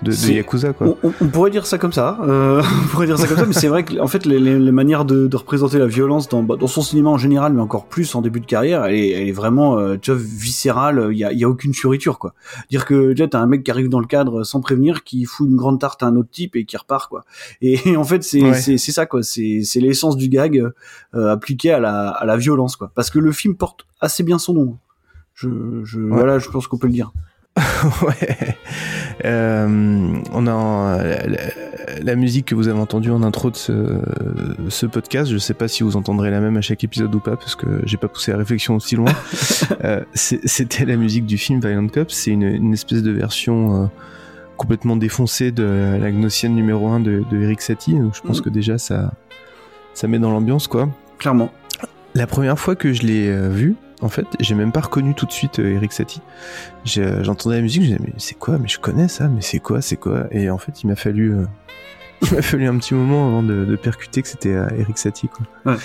de, 0.03 0.11
de 0.11 0.33
Yakuza 0.33 0.75
quoi. 0.75 0.89
On, 1.03 1.11
on- 1.23 1.29
pourrait 1.29 1.51
dire 1.51 1.65
ça 1.67 1.79
comme 1.79 1.93
ça, 1.93 2.19
euh, 2.29 2.63
on 2.85 2.89
pourrait 2.89 3.07
dire 3.07 3.19
ça 3.19 3.27
comme 3.27 3.39
ça, 3.39 3.47
mais 3.47 3.55
c'est 3.55 3.69
vrai 3.69 3.83
que 3.83 3.99
en 3.99 4.07
fait 4.09 4.27
les, 4.27 4.39
les, 4.39 4.59
les 4.59 4.71
manières 4.71 5.07
de, 5.07 5.27
de 5.27 5.37
représenter 5.39 5.79
la 5.79 5.87
violence 5.87 6.29
dans, 6.29 6.43
bah, 6.43 6.57
dans 6.61 6.67
son 6.67 6.83
cinéma 6.83 7.09
en 7.09 7.17
général, 7.17 7.55
mais 7.55 7.63
encore 7.63 7.87
plus 7.87 8.15
en 8.15 8.21
début 8.21 8.41
de 8.41 8.45
carrière, 8.45 8.85
elle 8.85 8.95
est, 8.95 9.09
elle 9.13 9.29
est 9.29 9.33
vraiment 9.33 9.79
euh, 9.79 9.97
tu 9.97 10.11
vois, 10.13 10.21
viscérale. 10.23 11.09
Il 11.13 11.17
y 11.17 11.25
a, 11.25 11.33
y 11.33 11.45
a 11.45 11.49
aucune 11.49 11.73
fioriture 11.73 12.19
quoi. 12.19 12.35
Dire 12.69 12.85
que 12.85 13.15
tu 13.15 13.23
vois, 13.23 13.29
t'as 13.29 13.41
un 13.41 13.47
mec 13.47 13.63
qui 13.65 13.71
arrive 13.71 13.89
dans 13.89 14.01
le 14.01 14.07
cadre 14.07 14.45
sans 14.45 14.61
prévenir, 14.61 15.03
qui 15.03 15.25
fout 15.25 15.49
une 15.49 15.57
grande 15.57 15.81
tarte 15.81 16.03
à 16.03 16.07
un 16.09 16.17
autre 16.17 16.31
type 16.31 16.57
et 16.57 16.67
qui 16.67 16.77
repart 16.77 17.09
quoi. 17.09 17.25
Et, 17.63 17.79
en 17.97 18.05
fait 18.05 18.23
c'est 18.23 18.43
Ouais. 18.43 18.53
c'est 18.55 18.77
c'est 18.77 18.93
ça 18.93 19.07
quoi. 19.07 19.23
C'est 19.23 19.63
c'est 19.65 19.81
l'essence 19.81 20.19
du 20.19 20.29
gag 20.29 20.63
euh, 21.15 21.33
appliqué 21.33 21.71
à 21.73 21.81
la 21.81 22.09
à 22.11 22.27
la 22.27 22.37
violence 22.37 22.77
quoi. 22.77 22.91
Parce 22.95 23.09
que 23.09 23.19
le 23.19 23.33
film 23.33 23.55
porte 23.57 23.87
assez 24.03 24.23
bien 24.25 24.39
son 24.39 24.53
nom. 24.53 24.77
Je, 25.37 25.49
je 25.85 26.01
voilà, 26.01 26.39
je 26.41 26.49
pense 26.49 26.67
qu'on 26.67 26.79
peut 26.79 26.87
le 26.89 26.93
dire. 26.95 27.13
ouais. 28.03 28.57
Euh, 29.25 30.13
on 30.33 30.47
a 30.47 30.53
en- 30.53 30.97
la, 30.97 31.27
la- 31.27 31.39
la 32.03 32.15
musique 32.17 32.47
que 32.47 32.55
vous 32.55 32.69
avez 32.69 32.79
entendue 32.79 33.11
en 33.11 33.23
intro 33.23 33.51
de 33.51 33.57
ce, 33.57 34.01
ce 34.69 34.85
podcast. 34.87 35.31
Je 35.31 35.39
sais 35.39 35.55
pas 35.55 35.69
si 35.69 35.83
vous 35.83 35.97
entendrez 35.97 36.31
la 36.31 36.41
même 36.41 36.57
à 36.57 36.61
chaque 36.61 36.85
épisode 36.85 37.15
ou 37.15 37.21
pas, 37.21 37.37
parce 37.37 37.55
que 37.55 37.67
j'ai 37.85 37.97
pas 37.97 38.09
poussé 38.09 38.33
la 38.33 38.39
réflexion 38.39 38.77
aussi 38.77 38.97
loin. 38.97 39.13
Euh, 39.85 40.01
C'était 40.15 40.85
la 40.85 40.97
musique 40.97 41.27
du 41.27 41.39
film 41.39 41.61
Violent 41.61 41.89
Cop. 41.89 42.11
C'est 42.11 42.31
une, 42.31 42.43
une 42.45 42.73
espèce 42.73 43.03
de 43.03 43.11
version 43.11 43.85
euh, 43.85 43.87
complètement 44.57 44.97
défoncée 44.97 45.51
de 45.53 45.99
la 46.01 46.11
Gnossienne 46.11 46.55
numéro 46.55 46.89
1 46.89 47.01
de, 47.01 47.23
de 47.31 47.37
Eric 47.41 47.61
Satie. 47.61 47.95
Donc 47.99 48.15
je 48.15 48.21
pense 48.23 48.39
Mhm. 48.39 48.45
que 48.45 48.51
déjà 48.51 48.79
ça, 48.79 49.13
ça 49.95 50.09
met 50.09 50.19
dans 50.19 50.31
l'ambiance, 50.31 50.67
quoi. 50.67 50.89
Clairement. 51.19 51.51
La 52.15 52.27
première 52.27 52.59
fois 52.59 52.75
que 52.77 52.93
je 52.93 53.03
l'ai 53.03 53.29
euh, 53.29 53.49
vu, 53.49 53.75
en 54.03 54.09
fait, 54.09 54.27
j'ai 54.41 54.55
même 54.55 54.73
pas 54.73 54.81
reconnu 54.81 55.15
tout 55.15 55.27
de 55.27 55.33
suite 55.33 55.59
euh, 55.59 55.75
Eric 55.75 55.93
Satie. 55.93 56.21
Euh, 56.99 57.25
J'entendais 57.25 57.57
la 57.57 57.63
musique, 57.63 57.83
je 57.83 57.87
disais 57.89 58.01
mais 58.03 58.13
c'est 58.19 58.37
quoi? 58.39 58.59
Mais 58.59 58.69
je 58.69 58.79
connais 58.79 59.09
ça, 59.09 59.29
mais 59.29 59.41
c'est 59.41 59.59
quoi 59.59 59.81
C'est 59.81 59.97
quoi? 59.97 60.27
Et 60.31 60.51
en 60.51 60.59
fait, 60.59 60.83
il 60.83 60.89
m'a 60.89 60.97
fallu, 60.97 61.35
euh, 61.35 61.45
il 62.23 62.35
m'a 62.35 62.43
fallu 62.43 62.67
un 62.67 62.77
petit 62.79 62.95
moment 62.95 63.27
avant 63.29 63.43
de, 63.43 63.65
de 63.65 63.77
percuter 63.77 64.23
que 64.23 64.29
c'était 64.29 64.51
Eric 64.79 64.99
Satie, 64.99 65.29
quoi. 65.29 65.73
Ouais. 65.73 65.79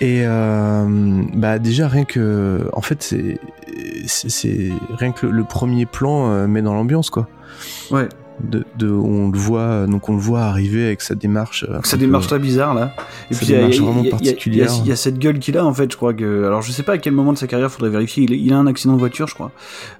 Et 0.00 0.22
euh, 0.24 1.22
bah 1.34 1.58
déjà 1.58 1.88
rien 1.88 2.04
que, 2.04 2.68
en 2.72 2.82
fait, 2.82 3.02
c'est 3.02 3.40
rien 4.96 5.12
que 5.12 5.26
le, 5.26 5.32
le 5.32 5.44
premier 5.44 5.86
plan 5.86 6.46
met 6.46 6.62
dans 6.62 6.74
l'ambiance, 6.74 7.10
quoi. 7.10 7.28
Ouais. 7.90 8.08
De, 8.40 8.64
de 8.78 8.88
on 8.90 9.30
le 9.30 9.38
voit, 9.38 9.86
donc 9.86 10.08
on 10.08 10.14
le 10.14 10.20
voit 10.20 10.42
arriver 10.42 10.86
avec 10.86 11.00
sa 11.02 11.16
démarche. 11.16 11.64
euh, 11.68 11.80
un 11.92 11.96
démarche 11.98 12.24
peu- 12.26 12.28
très 12.36 12.38
bizarre 12.38 12.72
là. 12.74 12.94
Et 13.30 13.34
puis 13.34 13.46
il 13.46 13.50
y 13.50 13.54
y 13.54 13.58
y 14.56 14.88
y 14.88 14.92
a- 14.92 14.96
cette 14.96 15.18
gueule 15.18 15.40
qu'il 15.40 15.58
a 15.58 15.64
en 15.66 15.74
fait, 15.74 15.90
je 15.90 15.96
crois 15.96 16.14
que. 16.14 16.44
Alors 16.44 16.62
je 16.62 16.70
sais 16.70 16.84
pas 16.84 16.92
à 16.92 16.98
quel 16.98 17.14
moment 17.14 17.32
de 17.32 17.38
sa 17.38 17.48
carrière, 17.48 17.70
faudrait 17.70 17.90
vérifier. 17.90 18.22
Il, 18.24 18.32
il 18.32 18.52
a 18.52 18.56
un 18.58 18.66
accident 18.68 18.94
de 18.94 18.98
voiture, 19.00 19.26
je 19.26 19.34
crois. 19.34 19.50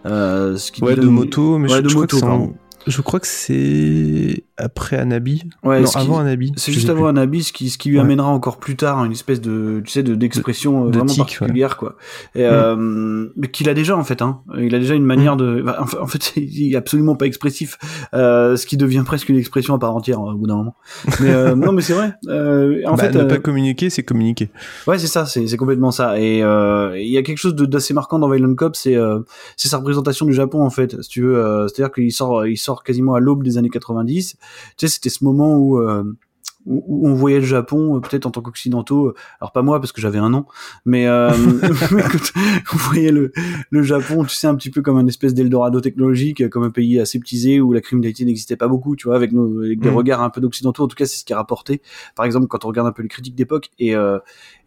Euh, 0.07 0.57
ce 0.57 0.71
qui 0.71 0.83
Ouais, 0.85 0.95
de 0.95 1.07
moto, 1.07 1.59
mais 1.59 1.68
Ouais, 1.68 1.78
je, 1.78 1.83
de 1.83 1.88
je 1.88 1.95
crois 1.95 2.02
moto, 2.02 2.26
en-. 2.26 2.52
Je 2.87 3.00
crois 3.02 3.18
que 3.21 3.26
c'est 3.26 4.45
après 4.59 4.97
Anabi. 4.97 5.45
Ouais, 5.65 5.81
non, 5.81 5.87
qui- 5.88 5.97
avant 5.99 6.19
Anabi. 6.19 6.53
C'est 6.57 6.73
juste 6.73 6.88
avant 6.91 7.07
abysse, 7.17 7.49
ce 7.49 7.53
qui, 7.53 7.71
ce 7.71 7.79
qui 7.79 7.88
lui 7.88 7.97
Ouais. 7.97 8.03
amènera 8.05 8.29
encore 8.29 8.59
plus 8.59 8.77
tard 8.77 9.05
une 9.05 9.12
espèce 9.12 9.41
de, 9.41 9.81
tu 9.85 9.91
sais, 9.93 10.03
de 10.03 10.15
d'expression 10.15 10.85
euh, 10.87 10.91
de 10.91 10.99
vraiment 10.99 11.07
tic, 11.07 11.19
particulière, 11.19 11.77
quoi. 11.77 11.97
Et, 12.35 12.43
Mm. 12.43 12.45
euh, 12.53 13.29
mais 13.37 13.49
qu'il 13.49 13.69
a 13.69 13.75
déjà 13.75 13.97
en 13.97 14.05
fait, 14.05 14.21
hein. 14.23 14.41
Il 14.59 14.75
a 14.75 14.79
déjà 14.79 14.95
une 14.95 15.05
manière 15.05 15.37
de, 15.37 15.65
enfin, 15.79 15.99
en 16.00 16.07
fait- 16.07 16.33
il 16.37 16.73
est 16.73 16.77
absolument 16.77 17.17
pas 17.17 17.27
expressif, 17.27 17.79
euh, 18.15 18.57
ce 18.57 18.67
qui 18.67 18.77
devient 18.77 19.03
presque 19.07 19.29
une 19.29 19.37
expression 19.37 19.75
à 19.75 19.79
part 19.79 19.95
entière 19.95 20.19
euh, 20.21 20.33
au 20.33 20.37
bout 20.37 20.47
d'un 20.47 20.57
moment. 20.57 20.75
Mais 21.21 21.31
euh, 21.31 21.55
non, 21.57 21.73
mais 21.73 21.83
c'est 21.83 21.95
vrai. 21.95 22.12
Euh, 22.29 22.83
en 22.87 22.95
Bah, 22.95 23.05
fait, 23.05 23.15
ne 23.15 23.25
pas 23.25 23.38
communiquer, 23.38 23.91
c'est 23.91 24.03
communiquer. 24.03 24.50
Ouais, 24.87 24.99
c'est 24.99 25.07
ça, 25.07 25.25
c'est 25.27 25.47
c'est 25.47 25.57
complètement 25.57 25.91
ça. 25.91 26.19
Et 26.21 26.43
euh, 26.43 26.99
il 26.99 27.09
y 27.11 27.17
a 27.19 27.23
quelque 27.23 27.38
chose 27.38 27.55
de- 27.55 27.67
d'assez 27.67 27.95
marquant 27.95 28.19
dans 28.19 28.29
Violent 28.29 28.55
Cop, 28.55 28.77
c'est 28.77 28.97
euh, 28.97 29.21
c'est 29.57 29.69
sa 29.69 29.79
représentation 29.79 30.27
du 30.27 30.33
Japon 30.35 30.62
en 30.65 30.71
fait. 30.71 31.00
Si 31.03 31.09
tu 31.09 31.23
veux, 31.23 31.37
euh, 31.37 31.67
c'est-à-dire 31.69 31.93
qu'il 31.93 32.12
sort, 32.12 32.47
il 32.47 32.57
sort 32.57 32.83
quasiment 32.83 33.15
à 33.15 33.21
l'aube 33.21 33.43
des 33.45 33.57
années 33.59 33.69
90. 33.71 34.37
Tu 34.76 34.87
sais, 34.87 34.95
c'était 34.95 35.11
ce 35.11 35.25
moment 35.25 35.57
où 35.57 35.78
euh, 35.78 36.05
où 36.68 37.08
on 37.08 37.14
voyait 37.14 37.40
le 37.40 37.46
Japon, 37.46 37.96
euh, 37.96 38.00
peut-être 38.00 38.26
en 38.26 38.30
tant 38.30 38.42
qu'occidentaux, 38.42 39.06
euh, 39.08 39.14
alors 39.40 39.52
pas 39.52 39.62
moi 39.62 39.80
parce 39.80 39.92
que 39.92 40.00
j'avais 40.00 40.18
un 40.18 40.34
an, 40.34 40.46
mais, 40.84 41.06
euh, 41.06 41.30
mais 41.92 42.02
quand 42.02 42.40
on 42.75 42.76
voyait 42.76 43.10
le, 43.10 43.32
le 43.70 43.82
Japon, 43.82 44.25
tu 44.25 44.34
sais, 44.37 44.46
un 44.46 44.54
petit 44.54 44.70
peu 44.70 44.82
comme 44.82 44.98
un 44.98 45.06
espèce 45.06 45.34
d'Eldorado 45.34 45.80
technologique, 45.80 46.48
comme 46.50 46.64
un 46.64 46.70
pays 46.70 47.00
aseptisé 47.00 47.60
où 47.60 47.72
la 47.72 47.80
criminalité 47.80 48.25
n'existait 48.25 48.56
pas 48.56 48.68
beaucoup, 48.68 48.96
tu 48.96 49.08
vois, 49.08 49.16
avec, 49.16 49.32
nos, 49.32 49.62
avec 49.62 49.80
des 49.80 49.88
Mhm. 49.88 49.96
regards 49.96 50.22
un 50.22 50.30
peu 50.30 50.40
d'occidentaux, 50.40 50.84
en 50.84 50.88
tout 50.88 50.96
cas 50.96 51.06
c'est 51.06 51.18
ce 51.18 51.25
qui 51.25 51.32
est 51.32 51.37
rapporté, 51.37 51.80
par 52.14 52.26
exemple 52.26 52.46
quand 52.48 52.64
on 52.64 52.68
regarde 52.68 52.87
un 52.87 52.92
peu 52.92 53.02
les 53.02 53.08
critiques 53.08 53.34
d'époque, 53.34 53.70
et 53.78 53.96
euh, 53.96 54.18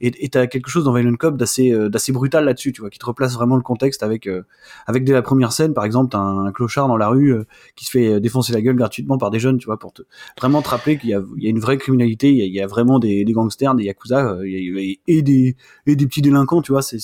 et 0.04 0.30
t'as 0.30 0.48
quelque 0.48 0.70
chose 0.70 0.84
dans 0.84 0.94
Violent 0.94 1.16
Cop 1.16 1.38
d'assez 1.38 1.72
euh, 1.72 1.88
d'assez 1.90 2.12
brutal 2.12 2.46
là-dessus, 2.46 2.72
tu 2.74 2.82
vois, 2.82 2.90
qui 2.90 2.98
te 2.98 3.06
replace 3.06 3.36
vraiment 3.36 3.56
le 3.56 3.62
contexte 3.62 4.02
avec 4.02 4.26
euh, 4.26 4.42
avec 4.88 5.04
dès 5.04 5.14
la 5.14 5.22
première 5.22 5.52
scène, 5.52 5.74
par 5.76 5.86
exemple, 5.86 6.10
t'as 6.12 6.18
un 6.20 6.52
clochard 6.52 6.88
dans 6.88 6.98
la 6.98 7.08
rue 7.08 7.36
qui 7.76 7.86
se 7.86 7.92
fait 7.92 8.20
défoncer 8.20 8.54
la 8.54 8.62
gueule 8.62 8.76
gratuitement 8.76 9.18
par 9.18 9.30
des 9.30 9.40
jeunes, 9.40 9.58
tu 9.60 9.66
vois, 9.68 9.78
pour 9.78 9.94
te 9.94 10.02
vraiment 10.40 10.62
te 10.62 10.70
rappeler 10.70 10.98
qu'il 10.98 11.10
y 11.10 11.14
a, 11.14 11.22
il 11.38 11.44
y 11.44 11.48
a 11.48 11.50
une 11.50 11.60
vraie 11.60 11.78
criminalité, 11.78 11.91
il 11.94 12.54
y 12.54 12.62
a, 12.62 12.68
vraiment 12.68 13.00
des, 13.00 13.24
gangsters, 13.26 13.76
des 13.76 13.86
yakuza, 13.86 14.34
euh, 14.34 14.44
et 14.46 15.22
des 15.22 15.56
et 15.86 15.96
des 15.96 16.08
petits 16.08 16.22
délinquants, 16.22 16.62
tu 16.62 16.72
vois, 16.72 16.82
c'est 16.82 17.02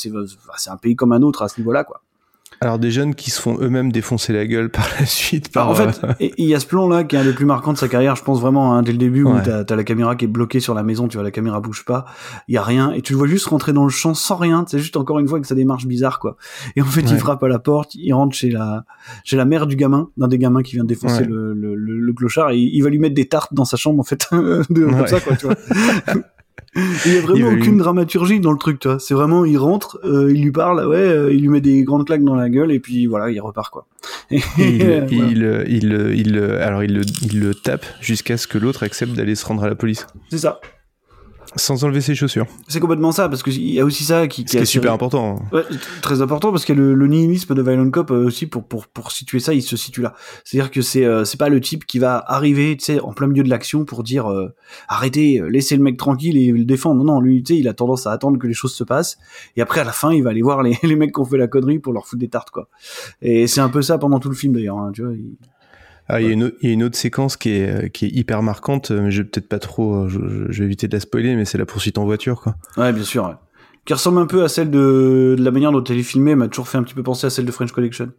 un 0.70 0.78
pays 0.78 0.96
comme 0.96 1.12
un 1.12 1.22
autre 1.22 1.42
à 1.44 1.48
ce 1.48 1.60
niveau-là, 1.60 1.84
quoi. 1.84 2.02
Alors 2.60 2.80
des 2.80 2.90
jeunes 2.90 3.14
qui 3.14 3.30
se 3.30 3.40
font 3.40 3.58
eux-mêmes 3.62 3.92
défoncer 3.92 4.34
la 4.34 4.48
gueule 4.48 4.70
par 4.70 4.88
la 5.00 5.06
suite. 5.06 5.52
Par, 5.52 5.70
en 5.70 5.76
fait, 5.76 6.02
euh, 6.04 6.14
il 6.38 6.46
y 6.48 6.56
a 6.56 6.60
ce 6.60 6.66
plan-là 6.66 7.04
qui 7.04 7.16
est 7.16 7.20
un 7.20 7.24
des 7.24 7.34
plus 7.34 7.46
marquants 7.46 7.72
de 7.74 7.78
sa 7.78 7.88
carrière, 7.88 8.16
je 8.16 8.24
pense 8.24 8.42
vraiment, 8.42 8.74
hein, 8.74 8.82
dès 8.82 8.92
le 8.92 8.98
début, 8.98 9.24
où 9.24 9.36
t'as 9.44 9.64
as 9.68 9.76
la 9.76 9.84
caméra 9.84 10.16
qui 10.16 10.26
est 10.26 10.28
bloquée 10.28 10.60
sur 10.60 10.74
la 10.74 10.82
maison, 10.82 11.08
tu 11.08 11.18
vois, 11.18 11.24
la 11.24 11.32
caméra 11.32 11.60
bouge 11.62 11.86
pas, 11.86 12.06
il 12.48 12.56
y 12.56 12.58
a 12.58 12.64
rien, 12.64 12.92
et 12.94 13.02
tu 13.02 13.14
le 13.14 13.18
vois 13.20 13.28
juste 13.28 13.46
rentrer 13.48 13.74
dans 13.74 13.84
le 13.84 13.90
champ 13.90 14.14
sans 14.16 14.38
rien, 14.38 14.66
c'est 14.68 14.80
juste 14.80 14.98
encore 14.98 15.20
une 15.20 15.28
fois 15.28 15.40
que 15.40 15.46
ça 15.48 15.56
démarche 15.56 15.86
bizarre, 15.86 16.20
quoi. 16.20 16.36
Et 16.76 16.82
en 16.82 16.86
fait, 16.86 17.02
il 17.02 17.18
frappe 17.18 17.44
à 17.44 17.48
la 17.48 17.60
porte, 17.60 17.94
il 17.96 18.12
rentre 18.14 18.36
chez 18.36 18.50
la, 18.50 18.86
chez 19.24 19.36
la 19.38 19.46
mère 19.46 19.68
du 19.68 19.76
gamin, 19.76 20.10
d'un 20.18 20.28
des 20.28 20.40
gamins 20.40 20.64
qui 20.64 20.74
vient 20.76 20.84
de 20.84 20.90
défoncer 20.90 21.22
Ouais. 21.22 21.26
le, 21.28 21.54
le, 21.54 21.76
le, 21.76 22.00
le 22.00 22.14
clochard, 22.14 22.52
et 22.52 22.58
il 22.58 22.82
va 22.82 22.90
lui 22.90 23.00
mettre 23.00 23.16
des 23.16 23.28
tartes 23.28 23.54
dans 23.54 23.66
sa 23.66 23.78
chambre, 23.78 24.00
en 24.00 24.04
fait, 24.04 24.28
de, 24.32 24.86
comme 24.86 25.08
ça, 25.08 25.20
quoi, 25.20 25.36
tu 25.36 25.46
vois. 25.46 25.56
Il 26.76 27.14
y 27.14 27.18
a 27.18 27.22
vraiment 27.22 27.50
lui- 27.52 27.62
aucune 27.62 27.78
dramaturgie 27.78 28.40
dans 28.40 28.52
le 28.52 28.58
truc, 28.58 28.80
toi. 28.80 28.98
C'est 29.00 29.14
vraiment, 29.14 29.46
il 29.46 29.58
rentre, 29.58 30.00
euh, 30.04 30.32
il 30.32 30.44
lui 30.44 30.52
parle, 30.52 30.86
ouais, 30.88 30.96
euh, 30.98 31.34
il 31.34 31.42
lui 31.42 31.48
met 31.50 31.62
des 31.62 31.84
grandes 31.84 32.06
claques 32.06 32.24
dans 32.24 32.36
la 32.36 32.50
gueule 32.50 32.72
et 32.72 32.80
puis 32.80 33.06
voilà, 33.08 33.30
il 33.32 33.40
repart 33.40 33.72
quoi. 33.72 33.88
Et, 34.32 34.40
il, 34.60 34.82
euh, 34.84 35.06
voilà. 35.10 35.28
il, 35.32 36.14
il, 36.16 36.28
il, 36.28 36.38
alors 36.40 36.84
il 36.84 36.94
le, 36.94 37.02
il 37.24 37.40
le 37.40 37.54
tape 37.56 37.86
jusqu'à 38.02 38.38
ce 38.38 38.48
que 38.48 38.58
l'autre 38.58 38.84
accepte 38.84 39.14
d'aller 39.14 39.36
se 39.36 39.46
rendre 39.46 39.64
à 39.64 39.68
la 39.70 39.76
police. 39.76 40.06
C'est 40.30 40.38
ça. 40.38 40.60
Sans 41.58 41.84
enlever 41.84 42.02
ses 42.02 42.16
chaussures. 42.16 42.46
C'est 42.68 42.80
complètement 42.80 43.12
ça 43.12 43.28
parce 43.30 43.44
qu'il 43.44 43.70
y 43.70 43.80
a 43.80 43.86
aussi 43.86 44.04
ça 44.04 44.28
qui, 44.28 44.44
Ce 44.48 44.52
qui 44.52 44.58
est 44.58 44.66
super 44.66 44.94
important. 44.94 45.40
Ouais, 45.52 45.64
très 46.02 46.22
important 46.22 46.52
parce 46.52 46.66
que 46.66 46.74
le, 46.74 46.94
le 46.94 47.08
nihilisme 47.08 47.54
de 47.54 47.62
Violent 47.62 47.90
Cop 47.92 48.12
euh, 48.12 48.26
aussi 48.28 48.48
pour 48.48 48.64
pour 48.68 48.88
pour 48.88 49.12
situer 49.12 49.40
ça, 49.40 49.54
il 49.54 49.62
se 49.62 49.76
situe 49.76 50.02
là. 50.02 50.14
C'est-à-dire 50.44 50.72
que 50.72 50.82
c'est 50.82 51.04
euh, 51.06 51.26
c'est 51.26 51.38
pas 51.40 51.50
le 51.50 51.60
type 51.60 51.86
qui 51.86 52.00
va 52.00 52.24
arriver, 52.28 52.78
tu 52.78 52.86
sais, 52.86 53.00
en 53.02 53.12
plein 53.14 53.28
milieu 53.28 53.44
de 53.44 53.50
l'action 53.50 53.86
pour 53.86 54.04
dire 54.04 54.32
euh, 54.32 54.54
arrêtez, 54.88 55.40
euh, 55.42 55.48
laissez 55.50 55.76
le 55.76 55.84
mec 55.84 55.98
tranquille 55.98 56.38
et 56.38 56.52
le 56.52 56.64
défendre. 56.66 57.04
Non 57.04 57.14
non, 57.16 57.20
lui, 57.22 57.44
tu 57.44 57.54
sais, 57.54 57.60
il 57.60 57.68
a 57.68 57.74
tendance 57.74 58.08
à 58.08 58.12
attendre 58.12 58.38
que 58.40 58.48
les 58.48 58.54
choses 58.54 58.74
se 58.74 58.84
passent 58.84 59.18
et 59.56 59.62
après 59.62 59.82
à 59.82 59.84
la 59.84 59.92
fin, 59.92 60.14
il 60.14 60.24
va 60.24 60.30
aller 60.30 60.42
voir 60.42 60.62
les 60.64 60.78
les 60.84 60.96
mecs 60.96 61.14
qui 61.14 61.20
ont 61.20 61.26
fait 61.26 61.38
la 61.38 61.48
connerie 61.48 61.80
pour 61.80 61.94
leur 61.94 62.06
foutre 62.06 62.20
des 62.20 62.30
tartes 62.30 62.52
quoi. 62.52 62.70
Et 63.22 63.48
c'est 63.48 63.62
un 63.62 63.70
peu 63.70 63.82
ça 63.82 63.98
pendant 63.98 64.20
tout 64.20 64.30
le 64.30 64.36
film 64.36 64.54
d'ailleurs, 64.54 64.78
hein, 64.78 64.92
tu 64.94 65.02
vois. 65.04 65.14
il- 65.14 65.36
Ah, 66.10 66.22
il 66.22 66.28
y, 66.28 66.30
a 66.30 66.34
une 66.34 66.44
autre- 66.46 66.56
il 66.62 66.68
y 66.70 66.72
a 66.72 66.74
une 66.74 66.84
autre 66.84 66.96
séquence 66.98 67.36
qui 67.38 67.50
est, 67.50 67.90
qui 67.92 68.06
est 68.06 68.10
hyper 68.10 68.42
marquante, 68.42 68.92
mais 68.92 69.12
je 69.12 69.22
vais 69.22 69.28
peut-être 69.28 69.50
pas 69.50 69.60
trop, 69.60 70.06
euh, 70.06 70.08
je, 70.10 70.20
vais 70.60 70.66
éviter 70.66 70.88
de 70.88 70.94
la 70.96 71.00
spoiler, 71.02 71.36
mais 71.36 71.44
c'est 71.46 71.58
la 71.58 71.66
poursuite 71.66 71.98
en 71.98 72.06
voiture, 72.06 72.40
quoi. 72.42 72.56
Ouais, 72.78 72.94
bien 72.94 73.04
sûr. 73.04 73.26
ouais. 73.26 73.34
Qui 73.86 73.94
ressemble 73.94 74.20
un 74.20 74.26
peu 74.26 74.44
à 74.44 74.48
celle 74.50 74.70
de, 74.72 75.36
de 75.38 75.44
la 75.44 75.52
manière 75.52 75.72
dont 75.72 75.84
elle 75.84 75.98
est 75.98 76.04
filmée, 76.04 76.36
m'a 76.36 76.48
toujours 76.48 76.68
fait 76.68 76.78
un 76.78 76.84
petit 76.84 76.94
peu 76.94 77.04
penser 77.04 77.28
à 77.28 77.30
celle 77.30 77.46
de 77.46 77.52
French 77.52 77.72
Connection. 77.72 78.12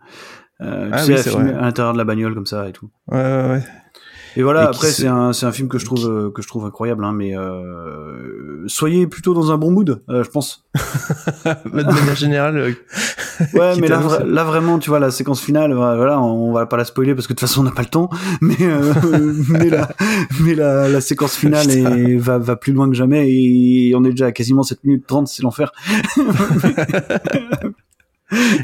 Euh, 0.61 0.91
Ah 0.93 1.05
tu 1.05 1.17
sais, 1.17 1.31
oui, 1.37 1.51
à 1.51 1.59
à 1.59 1.63
l'intérieur 1.63 1.93
de 1.93 1.99
la 1.99 2.05
bagnole 2.05 2.35
comme 2.35 2.47
ça 2.47 2.69
et 2.69 2.73
tout. 2.73 2.91
Ouais, 3.11 3.19
ouais, 3.19 3.49
ouais. 3.51 3.63
Et 4.39 4.43
voilà, 4.45 4.63
Et 4.63 4.67
après 4.67 4.87
c'est 4.93 5.07
un 5.09 5.53
film 5.53 5.69
que 5.69 5.79
je 5.79 5.85
trouve 5.85 6.07
euh, 6.09 6.31
que 6.31 6.43
je 6.43 6.49
trouve 6.49 6.65
incroyable, 6.65 7.05
hein, 7.05 7.13
mais 7.13 7.37
euh, 7.37 8.63
soyez 8.69 9.07
plutôt 9.09 9.35
dans 9.35 9.51
un 9.51 9.59
bon 9.59 9.73
mood, 9.73 10.01
euh, 10.09 10.23
je 10.23 10.31
pense. 10.31 10.65
de 11.45 11.83
manière 11.85 12.15
générale, 12.17 12.75
Ouais, 13.55 13.77
mais 13.81 13.87
là, 13.89 13.99
vous- 13.99 14.09
vra- 14.11 14.25
là 14.25 14.45
vraiment, 14.45 14.79
tu 14.79 14.91
vois, 14.91 14.99
la 15.01 15.11
séquence 15.11 15.41
finale, 15.41 15.73
voilà, 15.75 16.21
on 16.21 16.53
va 16.53 16.67
pas 16.67 16.77
la 16.77 16.85
spoiler 16.85 17.15
parce 17.15 17.27
que 17.27 17.33
de 17.33 17.39
toute 17.39 17.49
façon 17.49 17.61
on 17.61 17.65
n'a 17.65 17.71
pas 17.73 17.83
le 17.83 17.89
temps, 17.89 18.11
mais 18.41 18.57
euh, 18.63 18.95
mais 19.49 19.71
la 19.71 19.89
mais 20.41 20.55
la, 20.55 20.89
la 20.89 21.01
séquence 21.01 21.35
finale 21.37 21.69
est, 21.71 22.17
va 22.17 22.39
va 22.39 22.55
plus 22.57 22.73
loin 22.73 22.89
que 22.89 22.95
jamais 22.97 23.29
et 23.31 23.93
on 23.97 24.05
est 24.05 24.11
déjà 24.11 24.27
à 24.27 24.33
quasiment 24.33 24.63
7 24.63 24.85
minutes 24.85 25.05
30, 25.07 25.27
c'est 25.29 25.43
l'enfer. 25.43 25.73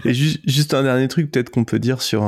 Et 0.04 0.12
ju- 0.12 0.38
juste 0.46 0.74
un 0.74 0.82
dernier 0.82 1.08
truc 1.08 1.30
peut-être 1.30 1.50
qu'on 1.50 1.64
peut 1.64 1.78
dire 1.78 2.02
sur 2.02 2.22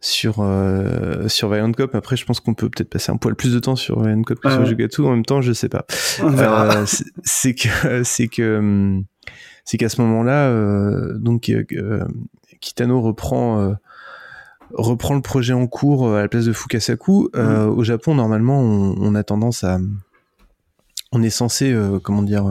sur 0.00 0.36
euh, 0.40 1.26
sur 1.28 1.48
Violent 1.50 1.72
Cop. 1.72 1.94
Après, 1.94 2.16
je 2.16 2.24
pense 2.24 2.40
qu'on 2.40 2.54
peut 2.54 2.68
peut-être 2.68 2.90
passer 2.90 3.10
un 3.12 3.16
poil 3.16 3.34
plus 3.34 3.52
de 3.54 3.58
temps 3.58 3.76
sur 3.76 4.00
Violent 4.02 4.22
Cop 4.22 4.38
que 4.40 4.48
sur 4.50 4.60
ouais. 4.60 4.66
En 5.06 5.10
même 5.12 5.24
temps, 5.24 5.40
je 5.40 5.52
sais 5.52 5.68
pas. 5.68 5.84
Euh, 6.22 6.84
c'est- 7.24 7.54
que 7.54 8.02
c'est 8.04 8.28
que 8.28 8.58
hum, 8.58 9.04
c'est 9.64 9.78
qu'à 9.78 9.88
ce 9.88 10.00
moment-là, 10.02 10.48
euh, 10.48 11.16
donc 11.18 11.48
euh, 11.48 11.64
euh, 11.72 12.04
Kitano 12.60 13.00
reprend 13.00 13.60
euh, 13.60 13.72
reprend 14.74 15.14
le 15.14 15.22
projet 15.22 15.52
en 15.54 15.66
cours 15.66 16.06
euh, 16.08 16.18
à 16.18 16.22
la 16.22 16.28
place 16.28 16.44
de 16.44 16.52
Fukasaku. 16.52 17.30
Euh, 17.34 17.66
Au 17.66 17.82
Japon, 17.84 18.14
normalement, 18.14 18.60
on, 18.60 18.94
on 19.00 19.14
a 19.14 19.22
tendance 19.24 19.64
à 19.64 19.78
on 21.12 21.22
est 21.22 21.30
censé 21.30 21.72
euh, 21.72 21.98
comment 22.00 22.22
dire 22.22 22.46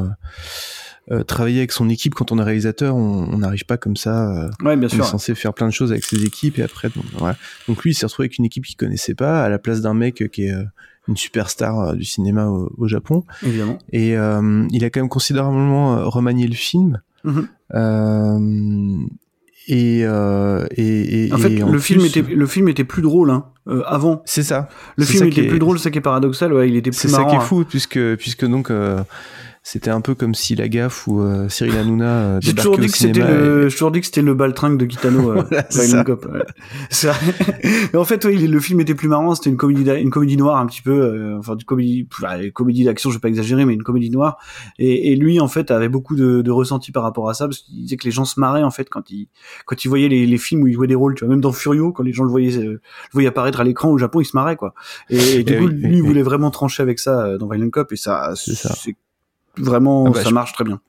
euh, 1.11 1.23
travailler 1.23 1.59
avec 1.59 1.71
son 1.71 1.87
équipe 1.89 2.13
quand 2.15 2.31
on 2.31 2.39
est 2.39 2.43
réalisateur. 2.43 2.95
On 2.95 3.37
n'arrive 3.37 3.65
pas 3.65 3.77
comme 3.77 3.95
ça. 3.95 4.31
euh, 4.45 4.49
ouais, 4.63 4.75
bien 4.75 4.87
on 4.93 4.97
est 4.99 5.03
censé 5.03 5.35
faire 5.35 5.53
plein 5.53 5.67
de 5.67 5.73
choses 5.73 5.91
avec 5.91 6.03
ses 6.03 6.23
équipes 6.25 6.57
et 6.59 6.63
après 6.63 6.89
donc, 6.95 7.05
voilà. 7.17 7.35
donc 7.67 7.83
lui 7.83 7.91
il 7.91 7.93
s'est 7.93 8.05
retrouvé 8.05 8.25
avec 8.25 8.37
une 8.37 8.45
équipe 8.45 8.65
qu'il 8.65 8.75
connaissait 8.77 9.15
pas 9.15 9.43
à 9.43 9.49
la 9.49 9.59
place 9.59 9.81
d'un 9.81 9.93
mec 9.93 10.21
euh, 10.21 10.27
qui 10.27 10.45
est 10.45 10.51
euh, 10.53 10.63
une 11.07 11.15
superstar 11.17 11.95
du 11.95 12.03
cinéma 12.03 12.47
au, 12.47 12.73
au 12.77 12.87
Japon 12.87 13.23
Évidemment. 13.45 13.77
et 13.91 14.17
euh, 14.17 14.65
il 14.71 14.83
a 14.83 14.89
quand 14.89 14.99
même 15.01 15.09
considérablement 15.09 16.09
remanié 16.09 16.47
le 16.47 16.55
film 16.55 17.01
Mhm. 17.23 17.47
Euh, 17.73 19.05
et, 19.67 20.01
euh, 20.05 20.65
et, 20.75 21.25
et 21.27 21.33
En 21.33 21.37
fait, 21.37 21.53
et 21.53 21.59
le 21.59 21.79
film 21.79 22.05
était 22.05 22.21
le 22.21 22.45
film 22.45 22.69
était 22.69 22.83
plus 22.83 23.01
drôle 23.01 23.31
hein, 23.31 23.45
euh, 23.67 23.81
avant. 23.87 24.21
c'est 24.25 24.43
ça 24.43 24.69
Le 24.95 25.05
film 25.05 25.25
était 25.25 25.45
est- 25.45 25.47
plus 25.47 25.57
drôle, 25.57 25.79
c'est 25.79 25.85
ça 25.85 25.91
qui 25.91 25.97
est 25.97 26.01
paradoxal. 26.01 26.53
Ouais, 26.53 26.69
il 26.69 26.75
était 26.75 26.91
plus 26.91 26.99
c'est 26.99 27.07
ça 27.07 27.17
marrant. 27.17 27.29
qui 27.31 27.35
est 27.35 27.39
hein. 27.39 27.41
fou 27.41 27.65
puisque 27.67 27.99
puisque 28.17 28.45
donc 28.45 28.69
euh, 28.69 29.01
c'était 29.67 29.89
un 29.89 29.99
peu 29.99 30.13
comme 30.13 30.35
si 30.35 30.53
la 30.55 30.67
gaffe 30.69 31.07
ou 31.07 31.21
euh, 31.21 31.49
Cyril 31.49 31.75
Hanouna 31.75 32.05
euh, 32.05 32.39
J'ai 32.39 32.53
toujours 32.53 32.77
dit 32.77 32.85
que 32.85 32.95
c'était 32.95 33.19
le, 33.27 33.65
et- 33.65 33.69
j'ai 33.69 33.75
toujours 33.75 33.89
dit 33.89 33.99
que 33.99 34.05
c'était 34.05 34.21
le 34.21 34.35
baltringue 34.35 34.77
de 34.77 34.85
Kitano, 34.85 35.31
euh, 35.31 35.41
Voilà, 35.49 35.65
ça. 35.71 36.03
Cop, 36.03 36.27
ouais. 36.31 36.43
Et 37.93 37.97
en 37.97 38.03
fait, 38.05 38.25
il- 38.31 38.51
le 38.51 38.59
film 38.59 38.79
était 38.79 38.93
plus 38.95 39.07
marrant. 39.07 39.33
C'était 39.35 39.49
une 39.49 39.57
comédie, 39.57 39.89
une 39.89 40.09
comédie 40.11 40.37
noire 40.37 40.57
un 40.57 40.65
petit 40.67 40.81
peu, 40.83 40.91
euh, 40.91 41.37
enfin, 41.39 41.53
une 41.55 41.63
comédie, 41.63 42.07
une 42.43 42.51
comédie 42.51 42.83
d'action, 42.83 43.09
je 43.09 43.15
vais 43.15 43.19
pas 43.19 43.27
exagérer, 43.27 43.65
mais 43.65 43.73
une 43.73 43.81
comédie 43.83 44.09
noire. 44.11 44.37
Et, 44.77 45.11
et 45.11 45.15
lui, 45.15 45.39
en 45.39 45.47
fait, 45.47 45.71
avait 45.71 45.89
beaucoup 45.89 46.15
de, 46.15 46.41
de 46.43 46.51
ressenti 46.51 46.91
par 46.91 47.03
rapport 47.03 47.27
à 47.29 47.33
ça, 47.33 47.45
parce 47.47 47.59
qu'il 47.59 47.75
disait 47.81 47.97
que 47.97 48.05
les 48.05 48.11
gens 48.11 48.25
se 48.25 48.39
marraient 48.39 48.63
en 48.63 48.71
fait 48.71 48.87
quand 48.89 49.09
il, 49.09 49.29
quand 49.65 49.83
il 49.83 49.87
voyait 49.87 50.09
les, 50.09 50.25
les 50.27 50.37
films 50.37 50.61
où 50.63 50.67
il 50.67 50.73
jouait 50.73 50.87
des 50.87 50.95
rôles. 50.95 51.15
Tu 51.15 51.25
vois, 51.25 51.29
même 51.33 51.41
dans 51.41 51.51
Furio, 51.51 51.91
quand 51.91 52.03
les 52.03 52.13
gens 52.13 52.23
le 52.23 52.29
voyaient, 52.29 52.57
euh, 52.57 52.63
le 52.73 52.81
voyaient 53.13 53.29
apparaître 53.29 53.59
à 53.59 53.63
l'écran 53.63 53.89
au 53.89 53.97
Japon, 53.97 54.21
il 54.21 54.25
se 54.25 54.35
marrait 54.37 54.55
quoi. 54.57 54.73
Et, 55.09 55.37
et 55.39 55.43
du 55.43 55.53
Eh 55.53 55.57
coup, 55.57 55.65
oui, 55.65 55.73
lui, 55.73 55.83
oui, 55.87 55.89
il 55.97 56.01
oui. 56.01 56.07
voulait 56.07 56.21
vraiment 56.23 56.51
trancher 56.51 56.83
avec 56.83 56.99
ça 56.99 57.25
euh, 57.25 57.37
dans 57.37 57.47
Violent 57.49 57.69
Cop, 57.71 57.91
et 57.91 57.95
ça, 57.95 58.33
C'est 58.35 58.53
ça. 58.55 58.75
c'est 58.79 58.95
vraiment, 59.57 60.05
Ah 60.07 60.11
bah, 60.11 60.23
ça 60.23 60.29
je- 60.29 60.33
marche 60.33 60.53
très 60.53 60.63
bien. 60.63 60.79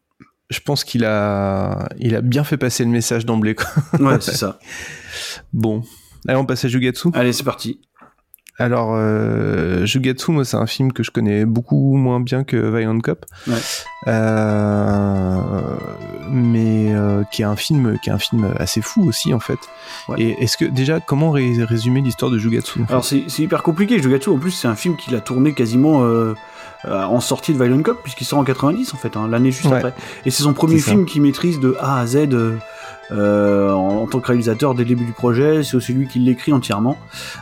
je 0.50 0.60
pense 0.60 0.84
qu'il 0.84 1.04
a 1.04 1.88
il 1.98 2.14
a 2.14 2.20
bien 2.20 2.44
fait 2.44 2.56
passer 2.56 2.84
le 2.84 2.90
message 2.90 3.26
d'emblée. 3.26 3.56
Ouais, 4.00 4.18
c'est 4.20 4.36
ça. 4.36 4.58
Bon, 5.52 5.82
allez, 6.28 6.38
on 6.38 6.44
passe 6.46 6.64
à 6.64 6.68
Jugatsu. 6.68 7.08
Allez, 7.14 7.32
c'est 7.32 7.44
parti. 7.44 7.80
Alors, 8.58 8.94
euh, 8.94 9.84
Jugatsu, 9.84 10.30
moi, 10.32 10.44
c'est 10.46 10.56
un 10.56 10.66
film 10.66 10.92
que 10.92 11.02
je 11.02 11.10
connais 11.10 11.44
beaucoup 11.44 11.94
moins 11.96 12.20
bien 12.20 12.42
que 12.42 12.56
Violent 12.56 13.00
Cop. 13.00 13.26
Ouais. 13.46 13.54
Euh, 14.06 15.60
mais 16.30 16.92
euh, 16.94 17.22
qui 17.30 17.42
est 17.42 17.44
un 17.44 17.56
film, 17.56 17.98
qui 18.02 18.10
est 18.10 18.12
un 18.12 18.18
film 18.18 18.52
assez 18.58 18.80
fou 18.80 19.06
aussi 19.08 19.32
en 19.34 19.40
fait. 19.40 19.58
Ouais. 20.08 20.20
Et 20.20 20.42
est-ce 20.42 20.56
que 20.56 20.64
déjà, 20.64 21.00
comment 21.00 21.30
ré- 21.30 21.64
résumer 21.64 22.00
l'histoire 22.00 22.30
de 22.30 22.38
Jugatsu 22.38 22.80
en 22.82 22.86
fait? 22.86 22.92
Alors 22.92 23.04
c'est 23.04 23.24
hyper 23.38 23.62
compliqué. 23.62 24.00
Jugatsu 24.02 24.30
en 24.30 24.38
plus 24.38 24.50
c'est 24.50 24.68
un 24.68 24.74
film 24.76 24.96
qu'il 24.96 25.14
a 25.14 25.20
tourné 25.20 25.52
quasiment 25.54 26.04
euh, 26.04 26.34
en 26.84 27.20
sortie 27.20 27.52
de 27.52 27.62
Violent 27.62 27.82
Cop 27.82 28.02
puisqu'il 28.02 28.24
sort 28.24 28.38
en 28.38 28.44
90 28.44 28.94
en 28.94 28.96
fait, 28.96 29.16
hein, 29.16 29.26
l'année 29.30 29.50
juste 29.50 29.66
Ouais. 29.70 29.76
après. 29.78 29.94
Et 30.24 30.30
c'est 30.30 30.42
son 30.42 30.52
premier 30.52 30.78
film 30.78 31.04
qu'il 31.06 31.22
maîtrise 31.22 31.58
de 31.60 31.76
A 31.80 31.98
à 32.00 32.06
Z 32.06 32.16
euh, 32.32 32.56
euh, 33.12 33.72
en, 33.72 34.02
en 34.02 34.06
tant 34.06 34.18
que 34.20 34.26
réalisateur 34.26 34.74
dès 34.74 34.82
le 34.82 34.88
début 34.88 35.04
du 35.04 35.12
projet. 35.12 35.62
C'est 35.62 35.76
aussi 35.76 35.92
lui 35.92 36.08
qui 36.08 36.18
l'écrit 36.18 36.52
entièrement. 36.52 36.96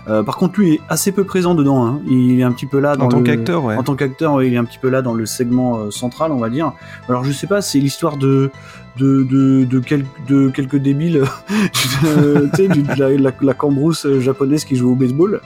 Euh, 0.09 0.23
par 0.23 0.37
contre 0.37 0.61
lui 0.61 0.75
est 0.75 0.81
assez 0.89 1.11
peu 1.13 1.25
présent 1.25 1.55
dedans. 1.55 1.85
Hein. 1.87 2.01
Il 2.07 2.39
est 2.39 2.43
un 2.43 2.53
petit 2.53 2.67
peu 2.67 2.79
là 2.79 2.97
dans 2.97 3.07
En 3.07 3.09
tant 3.09 3.23
qu'acteur, 3.23 3.65
ouais. 3.65 3.77
En 3.77 3.83
tant 3.83 3.95
qu'acteur, 3.95 4.35
ouais, 4.35 4.47
il 4.49 4.55
est 4.55 4.59
un 4.59 4.65
petit 4.65 4.79
peu 4.79 4.89
là 4.91 5.01
dans 5.03 5.15
le 5.15 5.25
segment 5.27 5.79
euh, 5.79 5.91
central, 5.91 6.33
on 6.33 6.39
va 6.39 6.51
dire. 6.51 6.73
Alors 7.09 7.25
je 7.25 7.33
sais 7.33 7.47
pas, 7.47 7.61
c'est 7.63 7.79
l'histoire 7.79 8.17
de 8.19 8.51
de, 8.97 9.25
de, 9.25 9.65
de, 9.65 9.81
quel- 9.81 10.07
de 10.29 10.49
quelques 10.51 10.77
débiles, 10.77 11.23
euh, 12.05 12.49
tu 12.55 12.63
sais, 12.63 12.69
de 12.69 12.99
la, 13.01 13.11
la, 13.11 13.33
la 13.41 13.55
cambrousse 13.55 14.07
euh, 14.07 14.21
japonaise 14.21 14.65
qui 14.65 14.77
joue 14.77 14.93
au 14.93 14.95
baseball, 14.95 15.41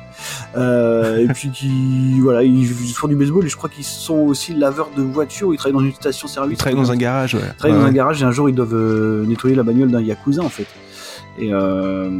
euh, 0.57 1.19
et 1.19 1.29
puis 1.33 1.51
qui, 1.51 2.21
voilà, 2.21 2.43
ils, 2.43 2.67
font 2.67 3.09
du 3.09 3.17
baseball 3.17 3.45
et 3.47 3.49
je 3.49 3.57
crois 3.57 3.71
qu'ils 3.71 3.85
sont 3.85 4.17
aussi 4.19 4.55
laveurs 4.55 4.91
de 4.97 5.03
voitures, 5.03 5.53
ils 5.55 5.57
travaillent 5.57 5.79
dans 5.81 5.87
une 5.87 5.95
station-service. 5.95 6.57
Il 6.57 6.59
travaille 6.59 6.79
dans 6.79 6.93
un 6.93 6.97
garage, 6.97 7.35
ouais. 7.35 7.41
Ils 7.43 7.57
travaillent 7.57 7.77
dans 7.79 7.85
Ouais, 7.85 7.91
un 7.91 7.93
garage 7.93 8.23
et 8.23 8.25
un 8.27 8.33
jour 8.33 8.49
ils 8.49 8.55
doivent 8.55 8.75
euh, 8.75 9.25
nettoyer 9.27 9.57
la 9.57 9.63
bagnole 9.63 9.91
d'un 9.91 10.03
yakuza 10.03 10.43
en 10.43 10.49
fait. 10.49 10.67
Et, 11.41 11.53
euh, 11.53 12.11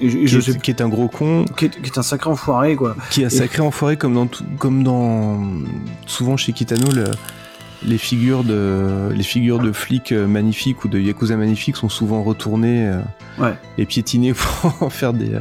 et 0.00 0.10
je, 0.10 0.16
et 0.18 0.20
Qui 0.22 0.26
je 0.26 0.38
est, 0.38 0.42
sais 0.52 0.58
qui 0.58 0.70
est 0.72 0.80
un 0.80 0.88
gros 0.88 1.06
con, 1.08 1.44
qui 1.56 1.66
est, 1.66 1.80
qui 1.80 1.88
est 1.90 1.98
un 1.98 2.02
sacré 2.02 2.28
enfoiré 2.28 2.74
quoi. 2.74 2.96
qui 3.10 3.22
est 3.22 3.26
un 3.26 3.30
sacré 3.30 3.62
enfoiré 3.62 3.96
comme 3.96 4.14
dans 4.14 4.26
tout, 4.26 4.42
comme 4.58 4.82
dans 4.82 5.40
souvent 6.06 6.36
chez 6.36 6.52
Kitano 6.52 6.90
le- 6.90 7.04
les 7.86 7.98
figures 7.98 8.44
de 8.44 9.10
les 9.14 9.22
figures 9.22 9.58
de 9.58 9.72
flics 9.72 10.12
euh, 10.12 10.26
magnifiques 10.26 10.84
ou 10.84 10.88
de 10.88 10.98
yakuza 10.98 11.36
magnifiques 11.36 11.76
sont 11.76 11.88
souvent 11.88 12.22
retournées 12.22 12.88
euh, 12.88 13.00
Ouais. 13.36 13.54
et 13.78 13.84
piétinées 13.84 14.32
pour 14.34 14.76
en 14.80 14.90
faire 14.90 15.12
des 15.12 15.32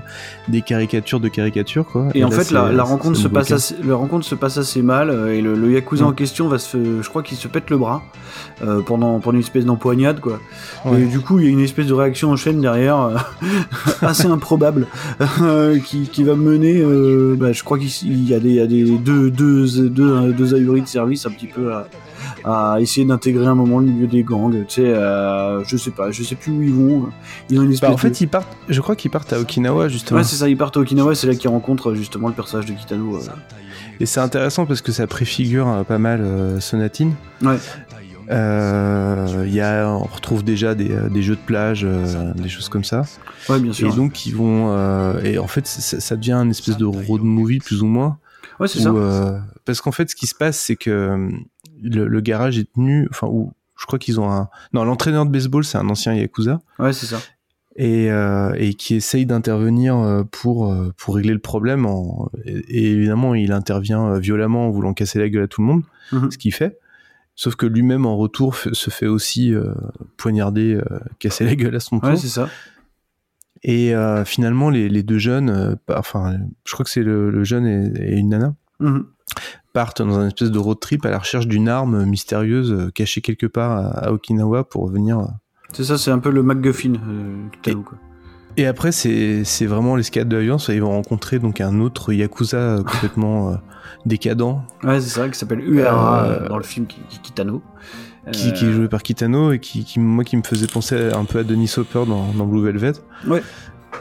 des 0.47 0.61
caricatures 0.61 1.19
de 1.19 1.27
caricatures 1.27 1.85
quoi. 1.85 2.09
Et, 2.15 2.23
en 2.23 2.29
là, 2.29 2.39
fait, 2.39 2.49
la, 2.51 2.83
rencontre 2.83 3.17
se 3.17 3.27
passe 3.27 3.51
assez, 3.51 3.75
la 3.83 3.95
rencontre 3.95 4.25
se 4.25 4.33
passe 4.33 4.57
assez 4.57 4.81
mal 4.81 5.11
euh, 5.11 5.33
et 5.33 5.41
le, 5.41 5.55
le 5.55 5.71
yakuza 5.71 6.03
Mm. 6.03 6.07
en 6.07 6.11
question 6.13 6.47
va 6.47 6.57
se, 6.57 7.01
je 7.03 7.07
crois 7.09 7.21
qu'il 7.21 7.37
se 7.37 7.47
pète 7.47 7.69
le 7.69 7.77
bras 7.77 8.01
euh, 8.63 8.81
pendant 8.81 9.19
pendant 9.19 9.35
une 9.37 9.43
espèce 9.43 9.65
d'empoignade 9.65 10.19
quoi. 10.21 10.39
Ouais. 10.85 11.01
Et 11.01 11.05
du 11.05 11.19
coup, 11.19 11.37
il 11.39 11.45
y 11.45 11.47
a 11.47 11.51
une 11.51 11.59
espèce 11.59 11.85
de 11.85 11.93
réaction 11.93 12.31
en 12.31 12.35
chaîne 12.35 12.59
derrière 12.61 12.99
euh, 12.99 13.17
assez 14.01 14.25
improbable 14.27 14.87
euh, 15.41 15.77
qui, 15.79 16.07
qui 16.09 16.23
va 16.23 16.35
mener, 16.35 16.81
euh, 16.81 17.35
bah, 17.37 17.51
je 17.51 17.63
crois 17.63 17.77
qu'il 17.77 18.27
y 18.27 18.33
a 18.33 18.39
des, 18.39 18.49
il 18.49 18.55
y 18.55 18.59
a 18.59 18.65
des 18.67 18.83
deux 18.97 19.29
deux 19.29 19.67
deux 19.89 20.33
deux 20.33 20.55
ahuris 20.55 20.81
de 20.81 20.87
service 20.87 21.25
un 21.27 21.31
petit 21.31 21.47
peu 21.47 21.71
à, 21.73 21.87
à 22.45 22.77
essayer 22.79 23.05
d'intégrer 23.05 23.45
un 23.47 23.55
moment 23.55 23.79
le 23.79 23.85
milieu 23.87 24.07
des 24.07 24.23
gangs. 24.23 24.53
Tu 24.67 24.81
sais, 24.81 24.87
euh, 24.87 25.63
je 25.65 25.77
sais 25.77 25.91
pas, 25.91 26.11
je 26.11 26.23
sais 26.23 26.35
plus 26.35 26.51
où 26.51 26.61
ils 26.61 26.73
vont. 26.73 27.09
Ils 27.49 27.59
ont 27.59 27.63
une 27.63 27.71
espèce 27.71 27.89
Bah, 27.89 27.93
en 27.93 27.95
de- 27.95 27.99
fait, 28.01 28.21
ils 28.21 28.27
partent. 28.27 28.55
Je 28.69 28.81
crois 28.81 28.95
qu'ils 28.95 29.11
partent 29.11 29.33
à 29.33 29.39
Okinawa 29.39 29.87
justement. 29.89 30.19
Ouais, 30.19 30.23
c'est 30.25 30.35
ça, 30.35 30.49
ils 30.49 30.57
partent 30.57 30.77
à 30.77 30.79
Okinawa, 30.81 31.15
c'est 31.15 31.27
là 31.27 31.35
qu'ils 31.35 31.49
rencontrent 31.49 31.93
justement 31.93 32.27
le 32.27 32.33
personnage 32.33 32.65
de 32.65 32.73
Kitano. 32.73 33.17
euh. 33.17 33.21
Et 33.99 34.05
c'est 34.05 34.19
intéressant 34.19 34.65
parce 34.65 34.81
que 34.81 34.91
ça 34.91 35.05
préfigure 35.07 35.67
euh, 35.69 35.83
pas 35.83 35.97
mal 35.99 36.21
euh, 36.21 36.59
Sonatine. 36.59 37.13
Ouais. 37.41 37.57
Euh, 38.31 39.45
y 39.49 39.59
a, 39.61 39.87
on 39.89 40.03
retrouve 40.03 40.43
déjà 40.43 40.75
des, 40.75 40.91
euh, 40.91 41.09
des 41.09 41.21
jeux 41.21 41.35
de 41.35 41.41
plage, 41.45 41.83
euh, 41.85 42.33
des 42.35 42.49
choses 42.49 42.69
comme 42.69 42.83
ça. 42.83 43.03
Ouais, 43.49 43.59
bien 43.59 43.73
sûr. 43.73 43.91
Et 43.93 43.95
donc 43.95 44.25
ils 44.25 44.35
vont 44.35 44.69
euh, 44.71 45.21
et 45.23 45.37
en 45.37 45.47
fait 45.47 45.67
ça, 45.67 45.99
ça 45.99 46.15
devient 46.15 46.33
une 46.33 46.51
espèce 46.51 46.77
de 46.77 46.85
road 46.85 47.21
movie 47.21 47.59
plus 47.59 47.81
ou 47.81 47.85
moins. 47.87 48.17
Ouais, 48.59 48.67
c'est 48.67 48.79
ça. 48.79 48.89
euh, 48.89 49.37
parce 49.65 49.81
qu'en 49.81 49.91
fait 49.91 50.09
ce 50.09 50.15
qui 50.15 50.27
se 50.27 50.35
passe 50.35 50.57
c'est 50.57 50.75
que 50.75 50.89
euh, 50.89 51.29
le, 51.83 52.07
le 52.07 52.21
garage 52.21 52.57
est 52.57 52.71
tenu, 52.73 53.07
enfin, 53.11 53.27
où 53.27 53.53
je 53.79 53.85
crois 53.85 53.99
qu'ils 53.99 54.19
ont 54.19 54.31
un. 54.31 54.49
Non, 54.73 54.83
l'entraîneur 54.85 55.25
de 55.25 55.31
baseball, 55.31 55.63
c'est 55.65 55.77
un 55.77 55.89
ancien 55.89 56.13
Yakuza. 56.13 56.61
Ouais, 56.79 56.93
c'est 56.93 57.05
ça. 57.07 57.19
Et, 57.75 58.11
euh, 58.11 58.53
et 58.55 58.75
qui 58.75 58.93
essaye 58.95 59.25
d'intervenir 59.25 59.97
euh, 59.97 60.23
pour, 60.23 60.71
euh, 60.71 60.93
pour 60.97 61.15
régler 61.15 61.33
le 61.33 61.39
problème. 61.39 61.85
En, 61.87 62.29
et, 62.45 62.51
et 62.69 62.91
évidemment, 62.91 63.33
il 63.35 63.51
intervient 63.51 64.17
violemment 64.19 64.67
en 64.67 64.69
voulant 64.69 64.93
casser 64.93 65.17
la 65.19 65.27
gueule 65.29 65.43
à 65.43 65.47
tout 65.47 65.61
le 65.61 65.67
monde, 65.67 65.83
Mhm. 66.11 66.29
ce 66.31 66.37
qu'il 66.37 66.53
fait. 66.53 66.77
Sauf 67.35 67.55
que 67.55 67.65
lui-même, 67.65 68.05
en 68.05 68.15
retour, 68.15 68.55
se 68.55 68.89
fait 68.91 69.07
aussi 69.07 69.55
euh, 69.55 69.73
poignarder, 70.17 70.75
euh, 70.75 70.99
casser 71.17 71.45
la 71.45 71.55
gueule 71.55 71.75
à 71.75 71.79
son 71.79 71.99
tour. 71.99 72.09
Ouais, 72.09 72.15
c'est 72.15 72.27
ça. 72.27 72.47
Et 73.63 73.93
finalement, 74.25 74.69
les, 74.69 74.89
les 74.89 75.03
deux 75.03 75.19
jeunes, 75.19 75.77
enfin, 75.89 76.37
je 76.65 76.73
crois 76.73 76.83
que 76.83 76.91
c'est 76.91 77.01
le, 77.03 77.29
le 77.31 77.43
jeune 77.45 77.65
et, 77.65 78.13
et 78.13 78.17
une 78.17 78.29
nana, 78.29 78.53
Mhm. 78.79 79.05
Partent 79.73 80.01
dans 80.01 80.19
un 80.19 80.27
espèce 80.27 80.51
de 80.51 80.59
road 80.59 80.79
trip 80.79 81.05
à 81.05 81.09
la 81.09 81.19
recherche 81.19 81.47
d'une 81.47 81.67
arme 81.67 82.05
mystérieuse 82.05 82.71
euh, 82.71 82.91
cachée 82.91 83.21
quelque 83.21 83.47
part 83.47 83.71
à, 83.71 83.87
à 84.07 84.11
Okinawa 84.11 84.63
pour 84.63 84.87
venir. 84.87 85.19
euh. 85.19 85.25
C'est 85.73 85.83
ça, 85.83 85.97
c'est 85.97 86.11
un 86.11 86.19
peu 86.19 86.29
le 86.29 86.43
MacGuffin. 86.43 86.93
Euh, 86.93 87.73
quoi. 87.83 87.97
Et 88.55 88.67
après, 88.67 88.91
c'est 88.91 89.65
vraiment 89.65 89.95
l'escalade 89.95 90.29
de 90.29 90.37
l'avion. 90.37 90.57
Ils 90.69 90.79
vont 90.81 90.91
rencontrer 90.91 91.39
donc 91.39 91.59
un 91.61 91.79
autre 91.79 92.13
Yakuza 92.13 92.57
euh, 92.57 92.83
complètement 92.83 93.49
euh, 93.51 93.55
décadent 94.05 94.59
Ouais, 94.83 95.01
c'est 95.01 95.09
ça, 95.09 95.27
qui 95.29 95.37
s'appelle 95.39 95.61
Uehara 95.67 96.25
Euh, 96.25 96.39
euh, 96.43 96.49
dans 96.49 96.57
le 96.57 96.63
film 96.63 96.85
Kitano. 97.23 97.63
qui, 98.31 98.53
qui 98.53 98.65
est 98.65 98.71
joué 98.71 98.87
par 98.87 99.01
Kitano 99.01 99.51
et 99.51 99.59
qui, 99.59 99.83
qui, 99.83 99.99
moi, 99.99 100.23
qui 100.23 100.37
me 100.37 100.43
faisait 100.43 100.67
penser 100.67 101.11
un 101.11 101.25
peu 101.25 101.39
à 101.39 101.43
Denis 101.43 101.73
Hopper 101.77 102.03
dans, 102.07 102.27
dans 102.33 102.45
Blue 102.45 102.61
Velvet. 102.63 102.93
Ouais. 103.27 103.41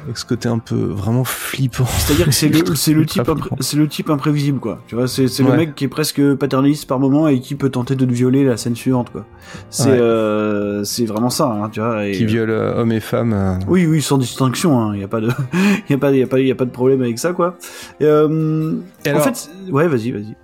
Avec 0.04 0.18
ce 0.18 0.24
côté 0.24 0.48
un 0.48 0.58
peu 0.58 0.74
vraiment 0.74 1.24
flippant. 1.24 1.84
C'est-à-dire 1.86 2.26
que 2.26 2.32
c'est 2.32 2.48
le, 2.48 2.74
c'est 2.74 2.92
le 2.92 3.00
Ultra 3.02 3.22
type, 3.24 3.32
flippant. 3.34 3.54
impré- 3.56 3.62
c'est 3.62 3.76
le 3.76 3.88
type 3.88 4.10
imprévisible, 4.10 4.58
quoi. 4.58 4.80
Tu 4.88 4.94
vois, 4.94 5.06
c'est, 5.08 5.28
c'est 5.28 5.42
le 5.42 5.52
mec 5.56 5.74
qui 5.74 5.84
est 5.84 5.88
presque 5.88 6.20
paternaliste 6.34 6.86
par 6.88 6.98
moment 6.98 7.28
et 7.28 7.40
qui 7.40 7.54
peut 7.54 7.68
tenter 7.70 7.94
de 7.94 8.04
te 8.04 8.12
violer 8.12 8.44
la 8.44 8.56
scène 8.56 8.74
suivante, 8.76 9.10
quoi. 9.12 9.24
C'est, 9.70 9.90
Ouais. 9.90 9.98
euh, 10.00 10.84
c'est 10.84 11.04
vraiment 11.06 11.30
ça, 11.30 11.46
hein, 11.46 11.68
tu 11.70 11.80
vois. 11.80 12.06
et- 12.06 12.12
qui 12.12 12.24
viole 12.24 12.50
euh, 12.50 12.74
hommes 12.80 12.92
et 12.92 13.00
femmes. 13.00 13.32
euh. 13.32 13.54
Oui, 13.68 13.86
oui, 13.86 14.02
sans 14.02 14.18
distinction, 14.18 14.92
il 14.92 14.98
n'y 14.98 15.04
a 15.04 15.08
pas 15.08 15.20
de, 15.20 15.28
y 15.88 15.92
a 15.94 15.98
pas, 15.98 16.10
y 16.12 16.22
a 16.22 16.26
pas, 16.26 16.40
y 16.40 16.50
a 16.50 16.54
pas 16.54 16.64
de 16.64 16.70
problème 16.70 17.02
avec 17.02 17.18
ça, 17.18 17.32
quoi. 17.32 17.56
Et, 18.00 18.04
euh, 18.04 18.72
en 19.06 19.20
fait, 19.20 19.50
ouais, 19.70 19.86
vas-y, 19.88 20.10
vas-y. 20.10 20.34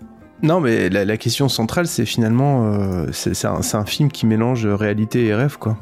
Non, 0.42 0.60
mais 0.60 0.88
la, 0.88 1.04
la 1.04 1.16
question 1.16 1.48
centrale, 1.48 1.88
c'est 1.88 2.04
finalement, 2.06 3.04
c'est 3.10 3.34
c'est 3.34 3.48
un, 3.48 3.60
c'est 3.62 3.76
un 3.76 3.84
film 3.84 4.08
qui 4.08 4.24
mélange 4.24 4.66
réalité 4.66 5.26
et 5.26 5.34
rêve, 5.34 5.56
quoi. 5.58 5.76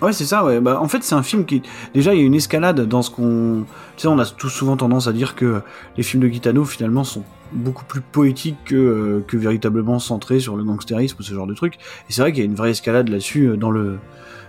Ouais, 0.00 0.12
c'est 0.12 0.24
ça, 0.24 0.44
ouais. 0.44 0.60
Bah, 0.60 0.80
en 0.80 0.88
fait, 0.88 1.02
c'est 1.02 1.14
un 1.14 1.22
film 1.22 1.44
qui. 1.44 1.62
Déjà, 1.94 2.14
il 2.14 2.20
y 2.20 2.22
a 2.22 2.26
une 2.26 2.34
escalade 2.34 2.80
dans 2.86 3.02
ce 3.02 3.10
qu'on. 3.10 3.64
Tu 3.96 4.02
sais, 4.02 4.08
on 4.08 4.18
a 4.18 4.26
tous 4.26 4.48
souvent 4.48 4.76
tendance 4.76 5.08
à 5.08 5.12
dire 5.12 5.34
que 5.34 5.60
les 5.96 6.02
films 6.02 6.22
de 6.22 6.28
Kitano, 6.28 6.64
finalement, 6.64 7.04
sont 7.04 7.24
beaucoup 7.52 7.84
plus 7.84 8.00
poétiques 8.00 8.58
que, 8.64 8.76
euh, 8.76 9.24
véritablement 9.32 9.98
centrés 9.98 10.40
sur 10.40 10.56
le 10.56 10.64
gangstérisme 10.64 11.16
ce 11.20 11.34
genre 11.34 11.46
de 11.46 11.54
truc. 11.54 11.74
Et 12.08 12.12
c'est 12.12 12.20
vrai 12.20 12.32
qu'il 12.32 12.40
y 12.40 12.46
a 12.46 12.46
une 12.46 12.54
vraie 12.54 12.70
escalade 12.70 13.08
là-dessus 13.08 13.46
euh, 13.46 13.56
dans 13.56 13.70
le. 13.70 13.98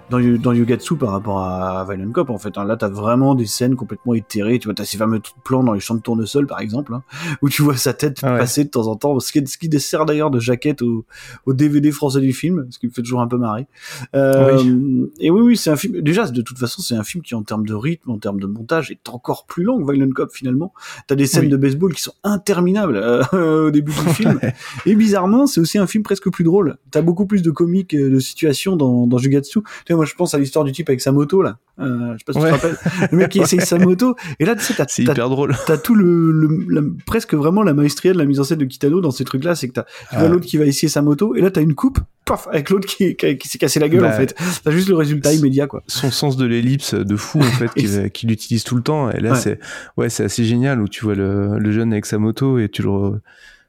Dans, 0.10 0.20
dans 0.20 0.54
Yugatsu 0.54 0.96
par 0.96 1.12
rapport 1.12 1.42
à 1.42 1.86
Violent 1.88 2.12
Cop 2.12 2.30
en 2.30 2.38
fait 2.38 2.58
hein. 2.58 2.66
là 2.66 2.75
t'as 2.78 2.89
vraiment 2.89 3.36
des 3.36 3.46
scènes 3.46 3.75
complètement 3.75 4.13
éthérées 4.13 4.60
tu 4.60 4.68
vois 4.68 4.74
t'as 4.74 4.86
ces 4.86 4.98
fameux 4.98 5.22
plans 5.44 5.63
dans 5.63 5.74
les 5.74 5.80
champs 5.80 5.96
de 5.96 6.01
tournesol 6.01 6.48
par 6.48 6.60
exemple 6.60 6.94
hein, 6.94 7.04
où 7.42 7.50
tu 7.50 7.62
vois 7.62 7.78
sa 7.78 7.94
tête 7.94 8.20
Ah 8.24 8.34
ouais. 8.34 8.39
passer 8.39 8.63
de 8.63 8.70
temps 8.70 8.88
en 8.88 8.96
temps 8.96 9.20
ce 9.20 9.32
qui, 9.32 9.46
ce 9.46 9.58
qui 9.58 9.70
dessert 9.70 10.06
d'ailleurs 10.06 10.32
de 10.32 10.39
jaquette 10.39 10.82
au, 10.82 11.06
au 11.46 11.54
DVD 11.54 11.92
français 11.92 12.22
du 12.22 12.34
film 12.34 12.68
ce 12.70 12.80
qui 12.80 12.88
me 12.88 12.92
fait 12.92 13.01
toujours 13.01 13.22
un 13.22 13.28
peu 13.28 13.38
marrer 13.38 13.68
euh, 14.16 15.06
et 15.20 15.30
oui, 15.30 15.42
oui, 15.42 15.58
c'est 15.58 15.70
un 15.70 15.75
film. 15.75 16.01
Déjà, 16.01 16.28
de 16.28 16.42
toute 16.42 16.58
façon, 16.58 16.82
c'est 16.82 16.96
un 16.96 17.03
film 17.03 17.24
qui, 17.24 17.36
en 17.36 17.44
termes 17.44 17.66
de 17.66 17.74
rythme, 17.74 18.12
en 18.12 18.18
termes 18.18 18.40
de 18.40 18.48
montage, 18.48 18.92
est 18.92 19.10
encore 19.10 19.46
plus 19.46 19.64
long 19.64 19.77
que 19.83 19.92
Violent 19.92 20.12
Cop 20.14 20.31
finalement. 20.33 20.74
T'as 21.07 21.16
des 21.16 21.27
scènes 21.27 21.44
Oui. 21.44 21.50
de 21.50 21.57
baseball 21.57 21.94
qui 21.94 22.01
sont 22.01 22.14
interminables 22.24 22.98
euh, 22.98 23.68
au 23.68 23.72
début 23.72 23.92
du 23.92 24.10
film. 24.14 24.40
Et 24.86 24.96
bizarrement, 24.96 25.48
c'est 25.48 25.62
aussi 25.62 25.77
un 25.77 25.88
film 25.88 26.03
presque 26.03 26.29
plus 26.29 26.44
drôle. 26.44 26.77
T'as 26.92 27.01
beaucoup 27.01 27.25
plus 27.25 27.42
de 27.42 27.51
comiques, 27.51 27.94
euh, 27.94 28.10
de 28.10 28.20
situations 28.20 28.75
dans, 28.75 29.07
dans 29.07 29.18
sais, 29.20 29.94
moi, 30.00 30.05
je 30.05 30.16
pense 30.16 30.33
à 30.33 30.38
l'histoire 30.38 30.64
du 30.66 30.72
type 30.72 30.88
avec 30.90 31.01
sa 31.01 31.12
moto 31.12 31.42
là. 31.42 31.57
Euh, 31.79 32.14
je 32.14 32.18
sais 32.20 32.24
pas 32.25 32.33
si 32.33 32.40
Ouais. 32.40 32.51
tu 32.53 32.59
te 32.59 32.66
rappelles. 32.68 33.09
Le 33.12 33.18
mec 33.18 33.29
qui 33.29 33.40
essaye 33.40 33.62
sa 33.62 33.77
moto. 33.77 34.16
Et 34.40 34.46
là, 34.46 34.55
tu 34.55 34.64
sais, 34.64 34.74
t'as, 34.75 34.85
C'est 34.88 35.03
t'as- 35.03 35.12
hyper 35.14 35.29
drôle. 35.29 35.55
t'as 35.66 35.77
tout 35.77 35.96
le, 35.96 36.31
le- 36.31 36.66
la- 36.70 36.81
presque 37.05 37.33
vraiment 37.33 37.64
la 37.64 37.74
maestria 37.74 38.14
de 38.14 38.18
la 38.18 38.25
mise 38.25 38.40
en 38.40 38.44
scène 38.44 38.57
de 38.59 38.66
Kitano 38.66 39.01
dans 39.01 39.12
ces 39.12 39.24
trucs 39.25 39.44
là 39.44 39.55
c'est 39.55 39.68
que 39.68 39.74
t'as 39.74 39.83
tu 39.83 39.90
Ah. 40.12 40.20
vois 40.20 40.29
l'autre 40.29 40.46
qui 40.46 40.57
va 40.57 40.66
essayer 40.66 40.88
sa 40.90 41.01
moto 41.01 41.35
et 41.35 41.42
là 41.42 41.51
t'as 41.51 41.62
une 41.62 41.75
coupe 41.75 42.00
paf 42.25 42.48
avec 42.51 42.70
l'autre 42.70 42.88
qui, 42.88 43.16
qui, 43.16 43.38
qui 43.38 43.48
s'est 43.48 43.57
cassé 43.57 43.79
la 43.79 43.90
gueule 43.90 44.01
Bah, 44.01 44.09
en 44.09 44.18
fait 44.18 44.35
t'as 44.64 44.72
juste 44.72 44.88
le 44.90 44.96
résultat 44.96 45.33
immédiat 45.33 45.68
quoi 45.68 45.83
Son 45.88 46.12
sens 46.12 46.38
de 46.38 46.46
l'ellipse 46.46 46.94
de 46.94 47.16
fou, 47.16 47.40
en 47.40 47.44
fait, 47.44 47.70
qu'il 47.74 48.09
qu'il 48.12 48.31
utilise 48.31 48.64
tout 48.64 48.75
le 48.75 48.81
temps. 48.81 49.09
Et 49.12 49.20
là, 49.20 49.31
Ouais. 49.31 49.38
c'est 49.40 49.59
ouais, 49.98 50.09
c'est 50.09 50.24
assez 50.24 50.44
génial 50.46 50.81
où 50.81 50.88
tu 50.88 51.05
vois 51.05 51.16
le, 51.16 51.57
le 51.59 51.72
jeune 51.72 51.92
avec 51.94 52.05
sa 52.05 52.18
moto 52.18 52.57
et 52.59 52.70
tu 52.70 52.81
le, 52.83 52.90
re- 52.90 53.20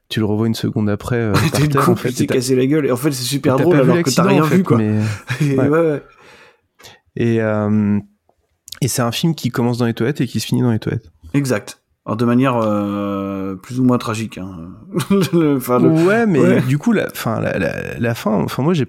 tu 0.09 0.19
le 0.19 0.25
revois 0.25 0.47
une 0.47 0.53
seconde 0.55 0.89
après. 0.89 1.15
euh, 1.17 1.33
par 1.51 1.61
une 1.61 1.67
terre, 1.69 1.81
en 1.81 1.85
coupe 1.85 1.99
fait, 1.99 2.11
t'as- 2.11 2.33
cassé 2.35 2.55
la 2.55 2.65
gueule 2.65 2.85
et 2.85 2.91
en 2.91 2.97
fait 2.97 3.11
c'est 3.11 3.23
super 3.23 3.55
drôle 3.57 3.75
alors 3.79 4.01
que 4.03 4.09
t'as 4.13 4.23
rien 4.23 4.43
en 4.43 4.47
fait, 4.47 4.57
vu 4.57 4.63
quoi 4.63 4.77
mais- 4.77 4.99
ouais. 5.41 5.55
ouais, 5.55 5.69
ouais. 5.69 6.03
Et, 7.15 7.41
euh, 7.41 7.99
et 8.81 8.87
c'est 8.87 9.01
un 9.01 9.11
film 9.11 9.35
qui 9.35 9.49
commence 9.49 9.77
dans 9.77 9.85
les 9.85 9.93
toilettes 9.93 10.21
et 10.21 10.27
qui 10.27 10.39
se 10.39 10.45
finit 10.45 10.61
dans 10.61 10.71
les 10.71 10.79
toilettes. 10.79 11.11
exact 11.33 11.77
alors 12.05 12.17
de 12.17 12.25
manière 12.25 12.57
euh, 12.57 13.53
plus 13.55 13.79
ou 13.79 13.83
moins 13.83 13.99
tragique 13.99 14.39
hein. 14.39 14.69
Le- 15.33 15.57
enfin, 15.57 15.79
le- 15.79 15.89
Ouais, 15.89 16.25
mais 16.25 16.39
Ouais. 16.39 16.61
du 16.61 16.79
coup, 16.79 16.93
la, 16.93 17.07
fin, 17.11 17.39
la, 17.39 17.59
la, 17.59 17.99
la 17.99 18.15
fin, 18.15 18.31
enfin, 18.31 18.63
moi, 18.63 18.73
j'ai, 18.73 18.87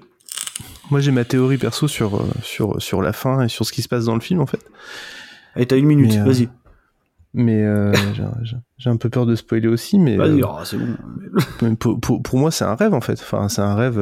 moi, 0.90 0.98
j'ai 1.00 1.10
ma 1.10 1.24
théorie 1.26 1.58
perso 1.58 1.88
sur, 1.88 2.16
euh, 2.16 2.24
sur, 2.42 2.80
sur 2.80 3.02
la 3.02 3.12
fin 3.12 3.42
et 3.42 3.48
sur 3.48 3.66
ce 3.66 3.72
qui 3.72 3.82
se 3.82 3.88
passe 3.88 4.06
dans 4.06 4.14
le 4.14 4.20
film, 4.22 4.40
en 4.40 4.46
fait. 4.46 4.64
Allez, 5.54 5.66
t'as 5.66 5.76
une 5.76 5.84
minute 5.84 6.10
Mais, 6.12 6.20
euh, 6.20 6.24
vas-y 6.24 6.48
Mais 7.34 7.62
euh, 7.64 7.92
j'ai- 8.78 8.88
un 8.90 8.96
peu 8.96 9.10
peur 9.10 9.26
de 9.26 9.34
spoiler 9.34 9.68
aussi, 9.68 9.98
mais 9.98 10.16
vas-y 10.16 10.42
oh, 10.42 10.56
c'est 10.64 10.78
bon 10.78 11.76
pour, 11.78 12.00
pour, 12.00 12.22
pour 12.22 12.38
moi, 12.38 12.50
c'est 12.50 12.64
un 12.64 12.74
rêve, 12.76 12.94
en 12.94 13.02
fait. 13.02 13.20
Enfin, 13.20 13.50
c'est 13.50 13.60
un 13.62 13.74
rêve, 13.74 14.00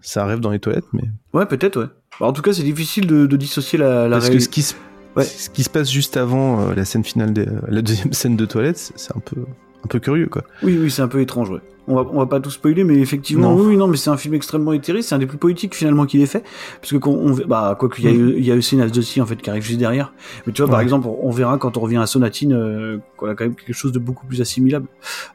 c'est 0.00 0.18
un 0.18 0.24
rêve 0.26 0.40
dans 0.40 0.50
les 0.50 0.58
toilettes, 0.58 0.84
mais 0.92 1.04
ouais 1.32 1.46
peut-être 1.46 1.80
ouais 1.80 1.86
en 2.20 2.32
tout 2.32 2.42
cas 2.42 2.52
c'est 2.52 2.62
difficile 2.62 3.06
de, 3.06 3.26
de 3.26 3.36
dissocier 3.36 3.78
la, 3.78 4.08
la 4.08 4.16
parce 4.18 4.30
que 4.30 4.38
ce 4.38 4.48
qui 4.48 4.62
se, 4.62 4.74
Ouais. 5.16 5.24
ce 5.24 5.48
qui 5.48 5.62
se 5.62 5.70
passe 5.70 5.90
juste 5.90 6.18
avant 6.18 6.60
euh, 6.60 6.74
la 6.74 6.84
scène 6.84 7.02
finale, 7.02 7.32
des, 7.32 7.46
la 7.68 7.80
deuxième 7.80 8.12
scène 8.12 8.36
de 8.36 8.44
toilette, 8.44 8.76
c'est 8.76 8.98
c'est 8.98 9.16
un 9.16 9.20
peu, 9.20 9.36
un 9.82 9.86
peu 9.88 9.98
curieux, 9.98 10.26
quoi. 10.26 10.42
Oui, 10.62 10.76
oui, 10.78 10.90
c'est 10.90 11.00
un 11.00 11.08
peu 11.08 11.20
étrange, 11.22 11.48
ouais. 11.48 11.60
On 11.88 11.94
va, 11.94 12.04
on 12.12 12.18
va 12.18 12.26
pas 12.26 12.40
tout 12.40 12.50
spoiler, 12.50 12.82
mais 12.84 12.96
effectivement, 12.98 13.54
Non. 13.54 13.62
oui, 13.64 13.76
non, 13.76 13.86
mais 13.86 13.96
c'est 13.96 14.10
un 14.10 14.16
film 14.16 14.34
extrêmement 14.34 14.72
éthéré, 14.72 15.02
c'est 15.02 15.14
un 15.14 15.18
des 15.18 15.26
plus 15.26 15.38
poétiques 15.38 15.74
finalement 15.74 16.04
qu'il 16.04 16.20
ait 16.20 16.26
fait, 16.26 16.42
parce 16.80 16.90
que 16.92 16.96
quand 16.96 17.12
on, 17.12 17.34
bah, 17.46 17.76
quoi 17.78 17.88
qu'il 17.88 18.04
y 18.04 18.08
a 18.08 18.10
eu, 18.10 18.34
il 18.36 18.44
y 18.44 18.50
a 18.50 18.54
aussi 18.56 18.76
Nas 18.76 18.86
aussi 18.98 19.20
en 19.20 19.26
fait 19.26 19.36
qui 19.36 19.48
arrive 19.50 19.62
juste 19.62 19.78
derrière. 19.78 20.12
Mais 20.46 20.52
tu 20.52 20.62
vois, 20.62 20.70
par 20.70 20.80
exemple, 20.80 21.06
on 21.22 21.30
verra 21.30 21.58
quand 21.58 21.76
on 21.76 21.80
revient 21.80 21.98
à 21.98 22.06
Sonatine, 22.06 22.52
euh, 22.54 22.98
qu'on 23.16 23.28
a 23.28 23.34
quand 23.34 23.44
même 23.44 23.54
quelque 23.54 23.72
chose 23.72 23.92
de 23.92 23.98
beaucoup 24.00 24.26
plus 24.26 24.40
assimilable. 24.40 24.86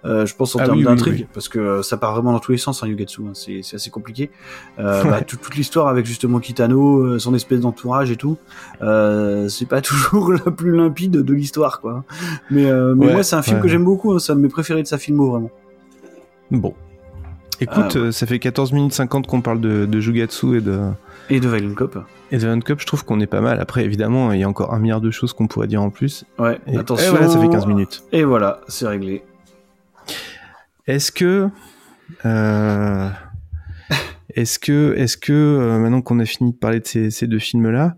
Euh, 0.06 0.26
je 0.26 0.36
pense 0.36 0.56
en 0.56 0.60
Ah 0.60 0.66
termes 0.66 0.78
oui, 0.78 0.84
d'intrigue, 0.84 1.14
oui. 1.22 1.28
parce 1.34 1.48
que 1.48 1.60
euh, 1.60 1.82
ça 1.84 1.96
part 1.98 2.14
vraiment 2.14 2.34
dans 2.34 2.40
tous 2.40 2.52
les 2.52 2.58
sens, 2.58 2.84
hein, 2.84 2.88
Yugetsu, 2.88 3.22
hein, 3.22 3.32
c'est, 3.34 3.62
c'est 3.64 3.78
assez 3.78 3.90
compliqué. 3.90 4.30
Euh, 4.80 5.04
bah, 5.06 5.22
toute, 5.22 5.42
toute 5.42 5.56
l'histoire 5.56 5.88
avec 5.88 6.06
justement 6.06 6.40
Kitano, 6.40 6.98
euh, 7.04 7.20
son 7.20 7.34
espèce 7.34 7.62
d'entourage 7.62 8.12
et 8.12 8.18
tout, 8.18 8.38
euh, 8.82 9.48
c'est 9.48 9.68
pas 9.68 9.82
toujours 9.82 10.34
la 10.34 10.52
plus 10.52 10.76
limpide 10.76 11.12
de 11.12 11.34
l'histoire, 11.34 11.80
quoi. 11.82 12.04
Mais, 12.50 12.66
euh, 12.66 12.94
mais 12.96 13.06
Ouais, 13.08 13.14
moi, 13.14 13.24
c'est 13.24 13.36
un 13.36 13.42
film 13.42 13.58
ouais. 13.58 13.64
que 13.64 13.68
j'aime 13.70 13.84
beaucoup, 13.86 14.12
hein, 14.14 14.20
c'est 14.20 14.32
un 14.34 14.36
de 14.36 14.42
mes 14.42 14.50
préférés 14.50 14.82
de 14.84 14.88
sa 14.88 14.98
filmo, 14.98 15.30
vraiment. 15.32 15.52
Bon. 16.52 16.74
Écoute, 17.60 17.78
Ah, 17.78 17.88
ouais. 17.96 17.98
euh, 18.08 18.12
ça 18.12 18.26
fait 18.26 18.40
14 18.40 18.72
minutes 18.74 18.94
50 18.94 19.28
qu'on 19.28 19.42
parle 19.42 19.62
de, 19.62 19.86
de 19.86 20.00
Jugatsu 20.00 20.58
et 20.58 20.62
de, 20.62 20.80
Et 21.30 21.40
de 21.40 21.48
Violent 21.48 21.76
Cop. 21.76 21.98
et 22.32 22.36
de 22.38 22.40
Violent 22.42 22.60
Cup. 22.60 22.80
Je 22.82 22.86
trouve 22.88 23.06
qu'on 23.06 23.20
est 23.20 23.28
pas 23.28 23.42
mal. 23.42 23.60
Après, 23.60 23.84
évidemment, 23.86 24.32
il 24.32 24.40
y 24.40 24.44
a 24.44 24.50
encore 24.50 24.74
un 24.74 24.80
milliard 24.80 25.00
de 25.02 25.12
choses 25.12 25.34
qu'on 25.34 25.48
pourrait 25.48 25.68
dire 25.68 25.82
en 25.82 25.92
plus. 25.92 26.26
Ouais, 26.40 26.60
Et, 26.68 26.78
attention. 26.78 27.06
et 27.08 27.10
voilà, 27.12 27.30
ça 27.30 27.40
fait 27.40 27.50
15 27.50 27.68
minutes. 27.68 28.04
Et 28.12 28.24
voilà, 28.24 28.62
c'est 28.68 28.88
réglé. 28.88 29.24
Est-ce 30.88 31.12
que. 31.12 31.50
euh, 32.26 33.10
est-ce 34.34 34.58
que, 34.60 34.94
est-ce 34.98 35.18
que 35.18 35.32
euh, 35.34 35.78
maintenant 35.78 36.02
qu'on 36.02 36.20
a 36.20 36.26
fini 36.26 36.54
de 36.54 36.58
parler 36.58 36.80
de 36.80 36.88
ces, 36.88 37.12
ces 37.12 37.28
deux 37.28 37.40
films-là, 37.40 37.96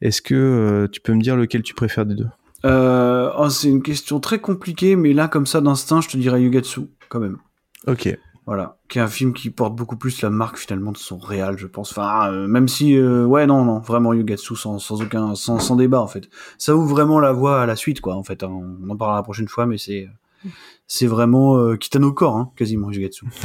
est-ce 0.00 0.22
que 0.22 0.34
euh, 0.34 0.88
tu 0.90 1.00
peux 1.00 1.12
me 1.14 1.20
dire 1.20 1.36
lequel 1.36 1.62
tu 1.62 1.74
préfères 1.74 2.06
des 2.06 2.14
deux? 2.14 2.26
Euh, 2.64 3.30
oh, 3.38 3.48
c'est 3.50 3.68
une 3.68 3.82
question 3.82 4.18
très 4.18 4.40
compliquée, 4.40 4.96
mais 4.96 5.12
là, 5.12 5.28
comme 5.28 5.46
ça, 5.46 5.60
d'instinct, 5.60 6.00
je 6.00 6.08
te 6.08 6.16
dirais 6.16 6.42
Yugatsu, 6.42 6.80
quand 7.08 7.20
même. 7.20 7.36
Ok. 7.86 8.16
Voilà, 8.46 8.78
qui 8.88 8.98
est 8.98 9.02
un 9.02 9.08
film 9.08 9.34
qui 9.34 9.50
porte 9.50 9.76
beaucoup 9.76 9.96
plus 9.96 10.22
la 10.22 10.30
marque 10.30 10.56
finalement 10.56 10.90
de 10.90 10.96
son 10.96 11.18
réal, 11.18 11.58
je 11.58 11.66
pense. 11.66 11.90
Enfin, 11.90 12.32
euh, 12.32 12.46
même 12.48 12.66
si, 12.66 12.96
euh, 12.96 13.26
ouais, 13.26 13.46
non, 13.46 13.62
non, 13.62 13.78
vraiment 13.80 14.14
Yugatsu 14.14 14.56
sans, 14.56 14.78
sans 14.78 15.02
aucun, 15.02 15.34
sans, 15.34 15.58
sans 15.58 15.76
débat 15.76 16.00
en 16.00 16.06
fait. 16.06 16.30
Ça 16.56 16.74
ouvre 16.74 16.88
vraiment 16.88 17.20
la 17.20 17.32
voie 17.32 17.60
à 17.60 17.66
la 17.66 17.76
suite, 17.76 18.00
quoi. 18.00 18.16
En 18.16 18.22
fait, 18.22 18.42
hein. 18.42 18.48
on 18.50 18.88
en 18.88 18.96
parlera 18.96 19.18
la 19.18 19.22
prochaine 19.22 19.48
fois, 19.48 19.66
mais 19.66 19.76
c'est, 19.76 20.08
c'est 20.86 21.06
vraiment 21.06 21.58
euh, 21.58 21.76
Kitano 21.76 22.10
Core, 22.12 22.36
hein, 22.36 22.50
quasiment 22.56 22.90
Yugatsu. 22.90 23.26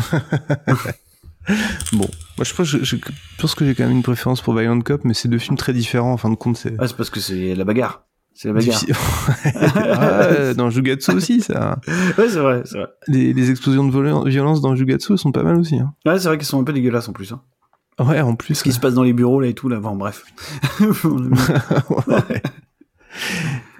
Bon, 1.91 2.07
moi 2.37 2.45
je 2.45 2.53
pense, 2.53 2.67
je, 2.67 2.83
je 2.83 2.95
pense 3.37 3.53
que 3.53 3.65
j'ai 3.65 3.75
quand 3.75 3.83
même 3.83 3.97
une 3.97 4.03
préférence 4.03 4.41
pour 4.41 4.55
Violent 4.55 4.79
Cop, 4.79 5.03
mais 5.03 5.13
c'est 5.13 5.27
deux 5.27 5.39
films 5.39 5.57
très 5.57 5.73
différents. 5.73 6.13
En 6.13 6.17
fin 6.17 6.29
de 6.29 6.35
compte, 6.35 6.55
c'est 6.55 6.73
Ah, 6.79 6.87
c'est 6.87 6.95
parce 6.95 7.09
que 7.09 7.19
c'est 7.19 7.53
la 7.55 7.65
bagarre. 7.65 8.05
C'est 8.35 8.47
la 8.47 8.53
bagarre. 8.55 8.81
ah, 9.55 10.53
dans 10.57 10.69
Jugatsu 10.69 11.11
aussi, 11.11 11.41
ça. 11.41 11.79
ouais, 12.17 12.29
c'est 12.29 12.39
vrai, 12.39 12.61
c'est 12.65 12.77
vrai. 12.79 12.87
Les, 13.07 13.33
les 13.33 13.51
explosions 13.51 13.85
de 13.87 13.91
violen- 13.91 14.27
violence 14.27 14.61
dans 14.61 14.75
Jugatsu 14.75 15.17
sont 15.17 15.31
pas 15.31 15.43
mal 15.43 15.57
aussi. 15.57 15.77
Hein. 15.79 15.93
Ouais, 16.05 16.17
c'est 16.19 16.27
vrai 16.27 16.37
qu'ils 16.37 16.47
sont 16.47 16.59
un 16.59 16.63
peu 16.63 16.73
dégueulasses 16.73 17.07
en 17.09 17.13
plus. 17.13 17.31
Hein. 17.31 17.41
Ouais, 17.99 18.21
en 18.21 18.35
plus. 18.35 18.55
Ce 18.55 18.63
qui 18.63 18.71
se 18.71 18.79
passe 18.79 18.95
dans 18.95 19.03
les 19.03 19.13
bureaux 19.13 19.39
là 19.39 19.47
et 19.47 19.53
tout 19.53 19.69
là, 19.69 19.79
bon 19.79 19.95
bref. 19.95 20.23
Ouais. 22.07 22.41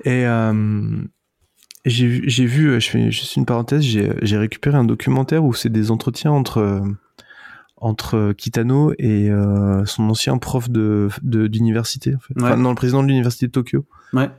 Et 0.06 0.26
euh, 0.28 1.02
j'ai 1.86 2.08
vu, 2.08 2.24
j'ai 2.28 2.46
vu, 2.46 2.80
je 2.82 2.90
fais 2.90 3.12
juste 3.12 3.36
une 3.36 3.46
parenthèse, 3.46 3.82
j'ai 3.84 4.38
récupéré 4.38 4.78
un 4.78 4.84
documentaire 4.84 5.44
où 5.44 5.54
c'est 5.54 5.70
des 5.70 5.92
entretiens 5.92 6.32
entre 6.32 6.82
entre 7.78 8.32
Kitano 8.38 8.94
et 8.98 9.30
euh, 9.30 9.84
son 9.86 10.04
ancien 10.10 10.38
prof 10.38 10.70
de 10.70 11.10
de- 11.22 11.48
d'université 11.48 12.16
en 12.16 12.20
fait. 12.20 12.34
Ouais. 12.36 12.44
Enfin, 12.44 12.58
non, 12.58 12.70
le 12.70 12.76
président 12.76 13.02
de 13.04 13.08
l'université 13.08 13.48
de 13.48 13.52
Tokyo. 13.52 13.86
Ouais. 14.14 14.30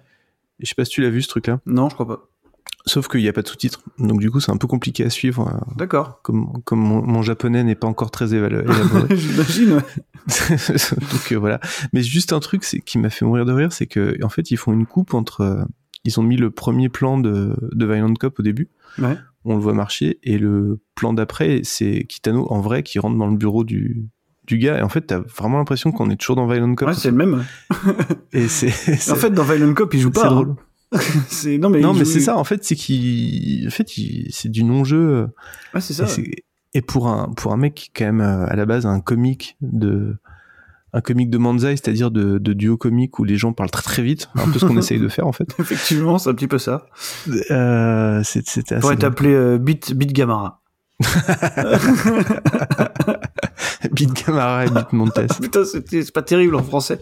Je 0.60 0.66
sais 0.66 0.74
pas 0.74 0.84
si 0.84 0.92
tu 0.92 1.02
l'as 1.02 1.10
vu 1.10 1.22
ce 1.22 1.28
truc-là. 1.28 1.60
Non, 1.66 1.88
je 1.88 1.94
crois 1.94 2.06
pas. 2.06 2.28
Sauf 2.86 3.08
qu'il 3.08 3.20
n'y 3.22 3.28
a 3.28 3.32
pas 3.32 3.40
de 3.42 3.48
sous-titres. 3.48 3.80
Donc 3.98 4.20
du 4.20 4.30
coup, 4.30 4.40
c'est 4.40 4.52
un 4.52 4.56
peu 4.58 4.66
compliqué 4.66 5.04
à 5.04 5.10
suivre. 5.10 5.48
euh, 5.48 5.74
D'accord. 5.76 6.20
Comme, 6.22 6.62
comme 6.64 6.80
mon, 6.80 7.02
mon 7.02 7.22
japonais 7.22 7.64
n'est 7.64 7.74
pas 7.74 7.86
encore 7.88 8.10
très 8.10 8.26
évalu- 8.34 8.62
élaboré. 8.64 9.16
J'imagine. 9.16 9.72
ouais. 9.74 9.82
Donc 11.12 11.32
euh, 11.32 11.36
voilà. 11.38 11.60
Mais 11.92 12.02
juste 12.02 12.32
un 12.32 12.40
truc 12.40 12.62
qui 12.84 12.98
m'a 12.98 13.10
fait 13.10 13.24
mourir 13.24 13.44
de 13.46 13.52
rire, 13.52 13.72
c'est 13.72 13.86
que 13.86 14.16
en 14.22 14.28
fait, 14.28 14.50
ils 14.50 14.56
font 14.56 14.72
une 14.72 14.86
coupe 14.86 15.14
entre. 15.14 15.40
euh, 15.40 15.64
ils 16.04 16.20
ont 16.20 16.22
mis 16.22 16.36
le 16.36 16.50
premier 16.50 16.90
plan 16.90 17.16
de, 17.18 17.56
de 17.72 17.86
Violent 17.86 18.12
Cop 18.14 18.38
au 18.38 18.42
début. 18.42 18.68
Ouais. 18.98 19.16
On 19.46 19.54
le 19.56 19.60
voit 19.62 19.72
marcher. 19.72 20.18
Et 20.22 20.36
le 20.36 20.78
plan 20.94 21.14
d'après, 21.14 21.60
c'est 21.64 22.04
Kitano 22.06 22.46
en 22.50 22.60
vrai 22.60 22.82
qui 22.82 22.98
rentre 22.98 23.16
dans 23.16 23.26
le 23.26 23.36
bureau 23.38 23.64
du, 23.64 24.06
du 24.46 24.58
gars. 24.58 24.78
Et 24.78 24.82
en 24.82 24.88
fait, 24.88 25.02
t'as 25.02 25.18
vraiment 25.20 25.58
l'impression 25.58 25.92
qu'on 25.92 26.10
est 26.10 26.16
toujours 26.16 26.36
dans 26.36 26.46
Violent 26.46 26.74
Cop. 26.74 26.88
Ouais, 26.88 26.94
c'est 26.94 27.10
le 27.10 27.16
même. 27.16 27.44
et 28.32 28.48
c'est, 28.48 28.68
c'est, 28.98 29.12
En 29.12 29.16
fait, 29.16 29.30
dans 29.30 29.44
Violent 29.44 29.74
Cop, 29.74 29.92
il 29.94 30.00
joue 30.00 30.10
c'est 30.14 30.22
pas. 30.22 30.28
drôle. 30.28 30.50
hein. 30.92 30.98
c'est 31.28 31.58
non 31.58 31.70
mais 31.70 31.80
non, 31.80 31.92
mais 31.92 32.04
c'est 32.04 32.20
ça. 32.20 32.36
En 32.36 32.44
fait, 32.44 32.62
c'est 32.64 32.76
qu'il, 32.76 33.66
en 33.66 33.70
fait, 33.70 33.96
il- 33.98 34.28
c'est 34.32 34.48
du 34.48 34.62
non-jeu. 34.62 35.28
Ouais, 35.74 35.80
c'est 35.80 35.92
Et, 35.94 35.96
ça. 35.96 36.06
c'est- 36.06 36.30
et 36.72 36.82
pour 36.82 37.08
un 37.08 37.32
pour 37.36 37.52
un 37.52 37.56
mec 37.56 37.74
qui 37.74 37.90
quand 37.94 38.04
même 38.04 38.20
euh, 38.20 38.46
à 38.46 38.54
la 38.56 38.64
base 38.66 38.84
un 38.86 39.00
comique 39.00 39.56
de 39.60 40.16
un 40.92 41.00
comique 41.00 41.30
de 41.30 41.38
manzai, 41.38 41.70
c'est-à-dire 41.76 42.12
de, 42.12 42.38
de 42.38 42.52
duo 42.52 42.76
comique 42.76 43.18
où 43.18 43.24
les 43.24 43.36
gens 43.36 43.52
parlent 43.52 43.70
très 43.70 43.82
très 43.82 44.02
vite, 44.02 44.28
un 44.36 44.48
peu 44.48 44.60
ce 44.60 44.64
qu'on 44.66 44.76
essaye 44.76 45.00
de 45.00 45.08
faire 45.08 45.26
en 45.26 45.32
fait. 45.32 45.48
Effectivement, 45.58 46.18
c'est 46.18 46.30
un 46.30 46.34
petit 46.34 46.46
peu 46.46 46.58
ça. 46.58 46.86
Euh, 47.50 48.20
c'est- 48.22 48.48
c'était 48.48 48.76
assez 48.76 48.80
Pourrait 48.80 48.94
drôle. 48.96 49.10
t'appeler 49.10 49.34
euh, 49.34 49.58
Beat 49.58 49.94
Beat 49.94 50.12
Gamara. 50.12 50.62
Beat 53.92 54.14
Camara 54.14 54.66
et 54.66 54.70
Beat 54.70 54.92
Montes 54.92 55.20
Putain, 55.40 55.64
c'est 55.64 56.12
pas 56.12 56.22
terrible 56.22 56.54
en 56.56 56.62
français. 56.62 57.00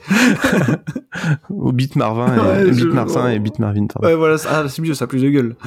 ou 1.51 1.73
Beat 1.73 1.97
Marvin 1.97 2.35
et 2.35 2.39
Ouais, 2.41 2.65
Beat 2.71 2.75
je- 2.79 2.87
Martin 2.89 3.31
et 3.31 3.39
Beat 3.39 3.59
Marvin. 3.59 3.87
pardon. 3.87 4.07
Ouais, 4.09 4.15
voilà, 4.15 4.37
ah, 4.51 4.65
c'est 4.69 4.83
mieux, 4.83 4.95
ça 4.95 5.05
a 5.05 5.09
plus 5.09 5.23
de 5.23 5.31
gueule. 5.31 5.57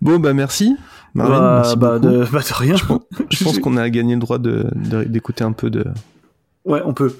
Bon 0.00 0.18
bah 0.20 0.32
merci. 0.32 0.76
Marvin, 1.14 1.40
bah, 1.40 1.60
merci 1.62 1.76
bah, 1.76 1.98
de, 1.98 2.24
bah, 2.30 2.38
de 2.40 2.54
rien. 2.54 2.76
Je 3.30 3.42
pense 3.44 3.58
qu'on 3.58 3.76
a 3.76 3.90
gagné 3.90 4.14
le 4.14 4.20
droit 4.20 4.38
de 4.38 4.70
de- 4.76 5.02
d'écouter 5.04 5.42
un 5.44 5.52
peu 5.52 5.70
de 5.70 5.84
Ouais, 6.64 6.80
on 6.84 6.92
peut. 6.94 7.14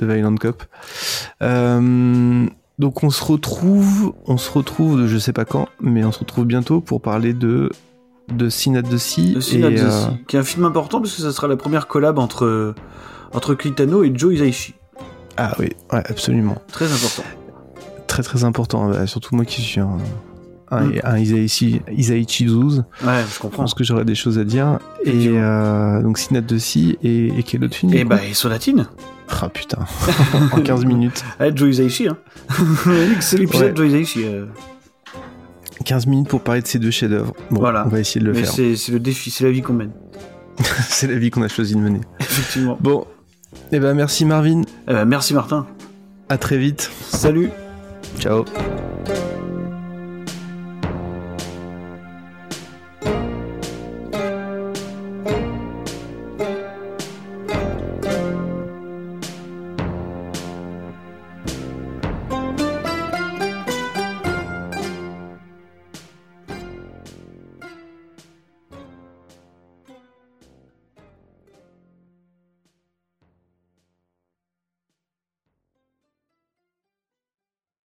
de 0.00 0.06
Violent 0.06 0.34
Cop. 0.36 0.62
Euh, 1.42 2.46
donc 2.80 3.04
on 3.04 3.10
se 3.10 3.22
retrouve, 3.22 4.14
on 4.26 4.38
se 4.38 4.50
retrouve, 4.50 5.06
je 5.06 5.18
sais 5.18 5.34
pas 5.34 5.44
quand, 5.44 5.68
mais 5.80 6.02
on 6.02 6.12
se 6.12 6.18
retrouve 6.18 6.46
bientôt 6.46 6.80
pour 6.80 7.02
parler 7.02 7.34
de 7.34 7.70
de 8.32 8.48
Synat 8.48 8.82
de 8.82 8.96
et, 8.96 9.64
euh, 9.64 10.08
qui 10.26 10.36
est 10.36 10.38
un 10.38 10.44
film 10.44 10.64
important 10.64 11.00
parce 11.00 11.14
que 11.14 11.20
ça 11.20 11.32
sera 11.32 11.46
la 11.46 11.56
première 11.56 11.88
collab 11.88 12.18
entre, 12.18 12.74
entre 13.32 13.54
Kitano 13.54 14.02
et 14.02 14.12
Joe 14.14 14.34
Hisaishi. 14.34 14.74
ah 15.36 15.54
oui, 15.58 15.70
ouais, 15.92 16.02
absolument, 16.08 16.56
Très 16.68 16.86
important. 16.86 17.22
très 18.06 18.22
très 18.22 18.44
important, 18.44 18.88
bah, 18.88 19.06
surtout 19.06 19.34
moi 19.34 19.44
qui 19.44 19.60
suis 19.60 19.80
un 19.80 19.98
un, 20.70 20.84
Mm. 20.86 20.92
un 21.04 21.18
Isaichi, 21.18 21.80
Isaichi 21.96 22.48
Zouz, 22.48 22.84
Ouais, 23.04 23.22
je 23.28 23.34
je 23.34 23.38
comprends. 23.40 23.62
pense 23.64 23.74
que 23.74 23.82
j'aurais 23.84 24.04
des 24.04 24.14
choses 24.14 24.38
à 24.38 24.44
dire. 24.44 24.78
Et 25.04 25.28
euh, 25.28 26.00
donc 26.02 26.18
Synat 26.18 26.42
de 26.42 26.58
Sea 26.58 26.96
et, 27.02 27.26
et 27.38 27.42
quel 27.42 27.64
autre 27.64 27.74
film 27.76 27.92
Et 27.94 28.02
coup? 28.02 28.08
bah, 28.08 28.20
et 28.28 28.34
Sonatine. 28.34 28.86
Ah 29.42 29.48
putain, 29.48 29.78
en 30.52 30.60
15 30.60 30.84
minutes. 30.84 31.24
Joe 31.54 31.70
Hisaishi, 31.70 32.08
hein. 32.08 32.16
c'est 33.20 33.38
l'épisode 33.38 33.78
Ouais. 33.78 33.88
Joe 33.88 34.00
Hisaishi. 34.00 34.24
euh. 34.26 34.46
15 35.84 36.06
minutes 36.06 36.28
pour 36.28 36.42
parler 36.42 36.60
de 36.62 36.66
ces 36.66 36.78
deux 36.78 36.90
chefs-d'œuvre. 36.90 37.32
Bon, 37.50 37.60
Voilà. 37.60 37.84
on 37.86 37.88
va 37.88 38.00
essayer 38.00 38.20
de 38.20 38.26
le 38.26 38.32
Mais 38.32 38.42
faire. 38.44 38.52
c'est 38.52 38.92
le 38.92 39.00
défi, 39.00 39.30
c'est 39.30 39.44
la 39.44 39.50
vie 39.50 39.62
qu'on 39.62 39.72
mène. 39.72 39.92
C'est 40.88 41.06
la 41.06 41.16
vie 41.18 41.30
qu'on 41.30 41.42
a 41.42 41.48
choisi 41.48 41.74
de 41.74 41.80
mener. 41.80 42.00
Effectivement. 42.20 42.76
Bon, 42.80 43.06
et 43.72 43.80
ben 43.80 43.94
merci 43.94 44.24
Marvin. 44.26 44.60
Eh 44.88 44.92
ben, 44.92 45.04
merci 45.06 45.32
Martin. 45.32 45.66
À 46.28 46.36
très 46.38 46.58
vite. 46.58 46.90
Salut. 47.08 47.50
Ciao. 48.18 48.44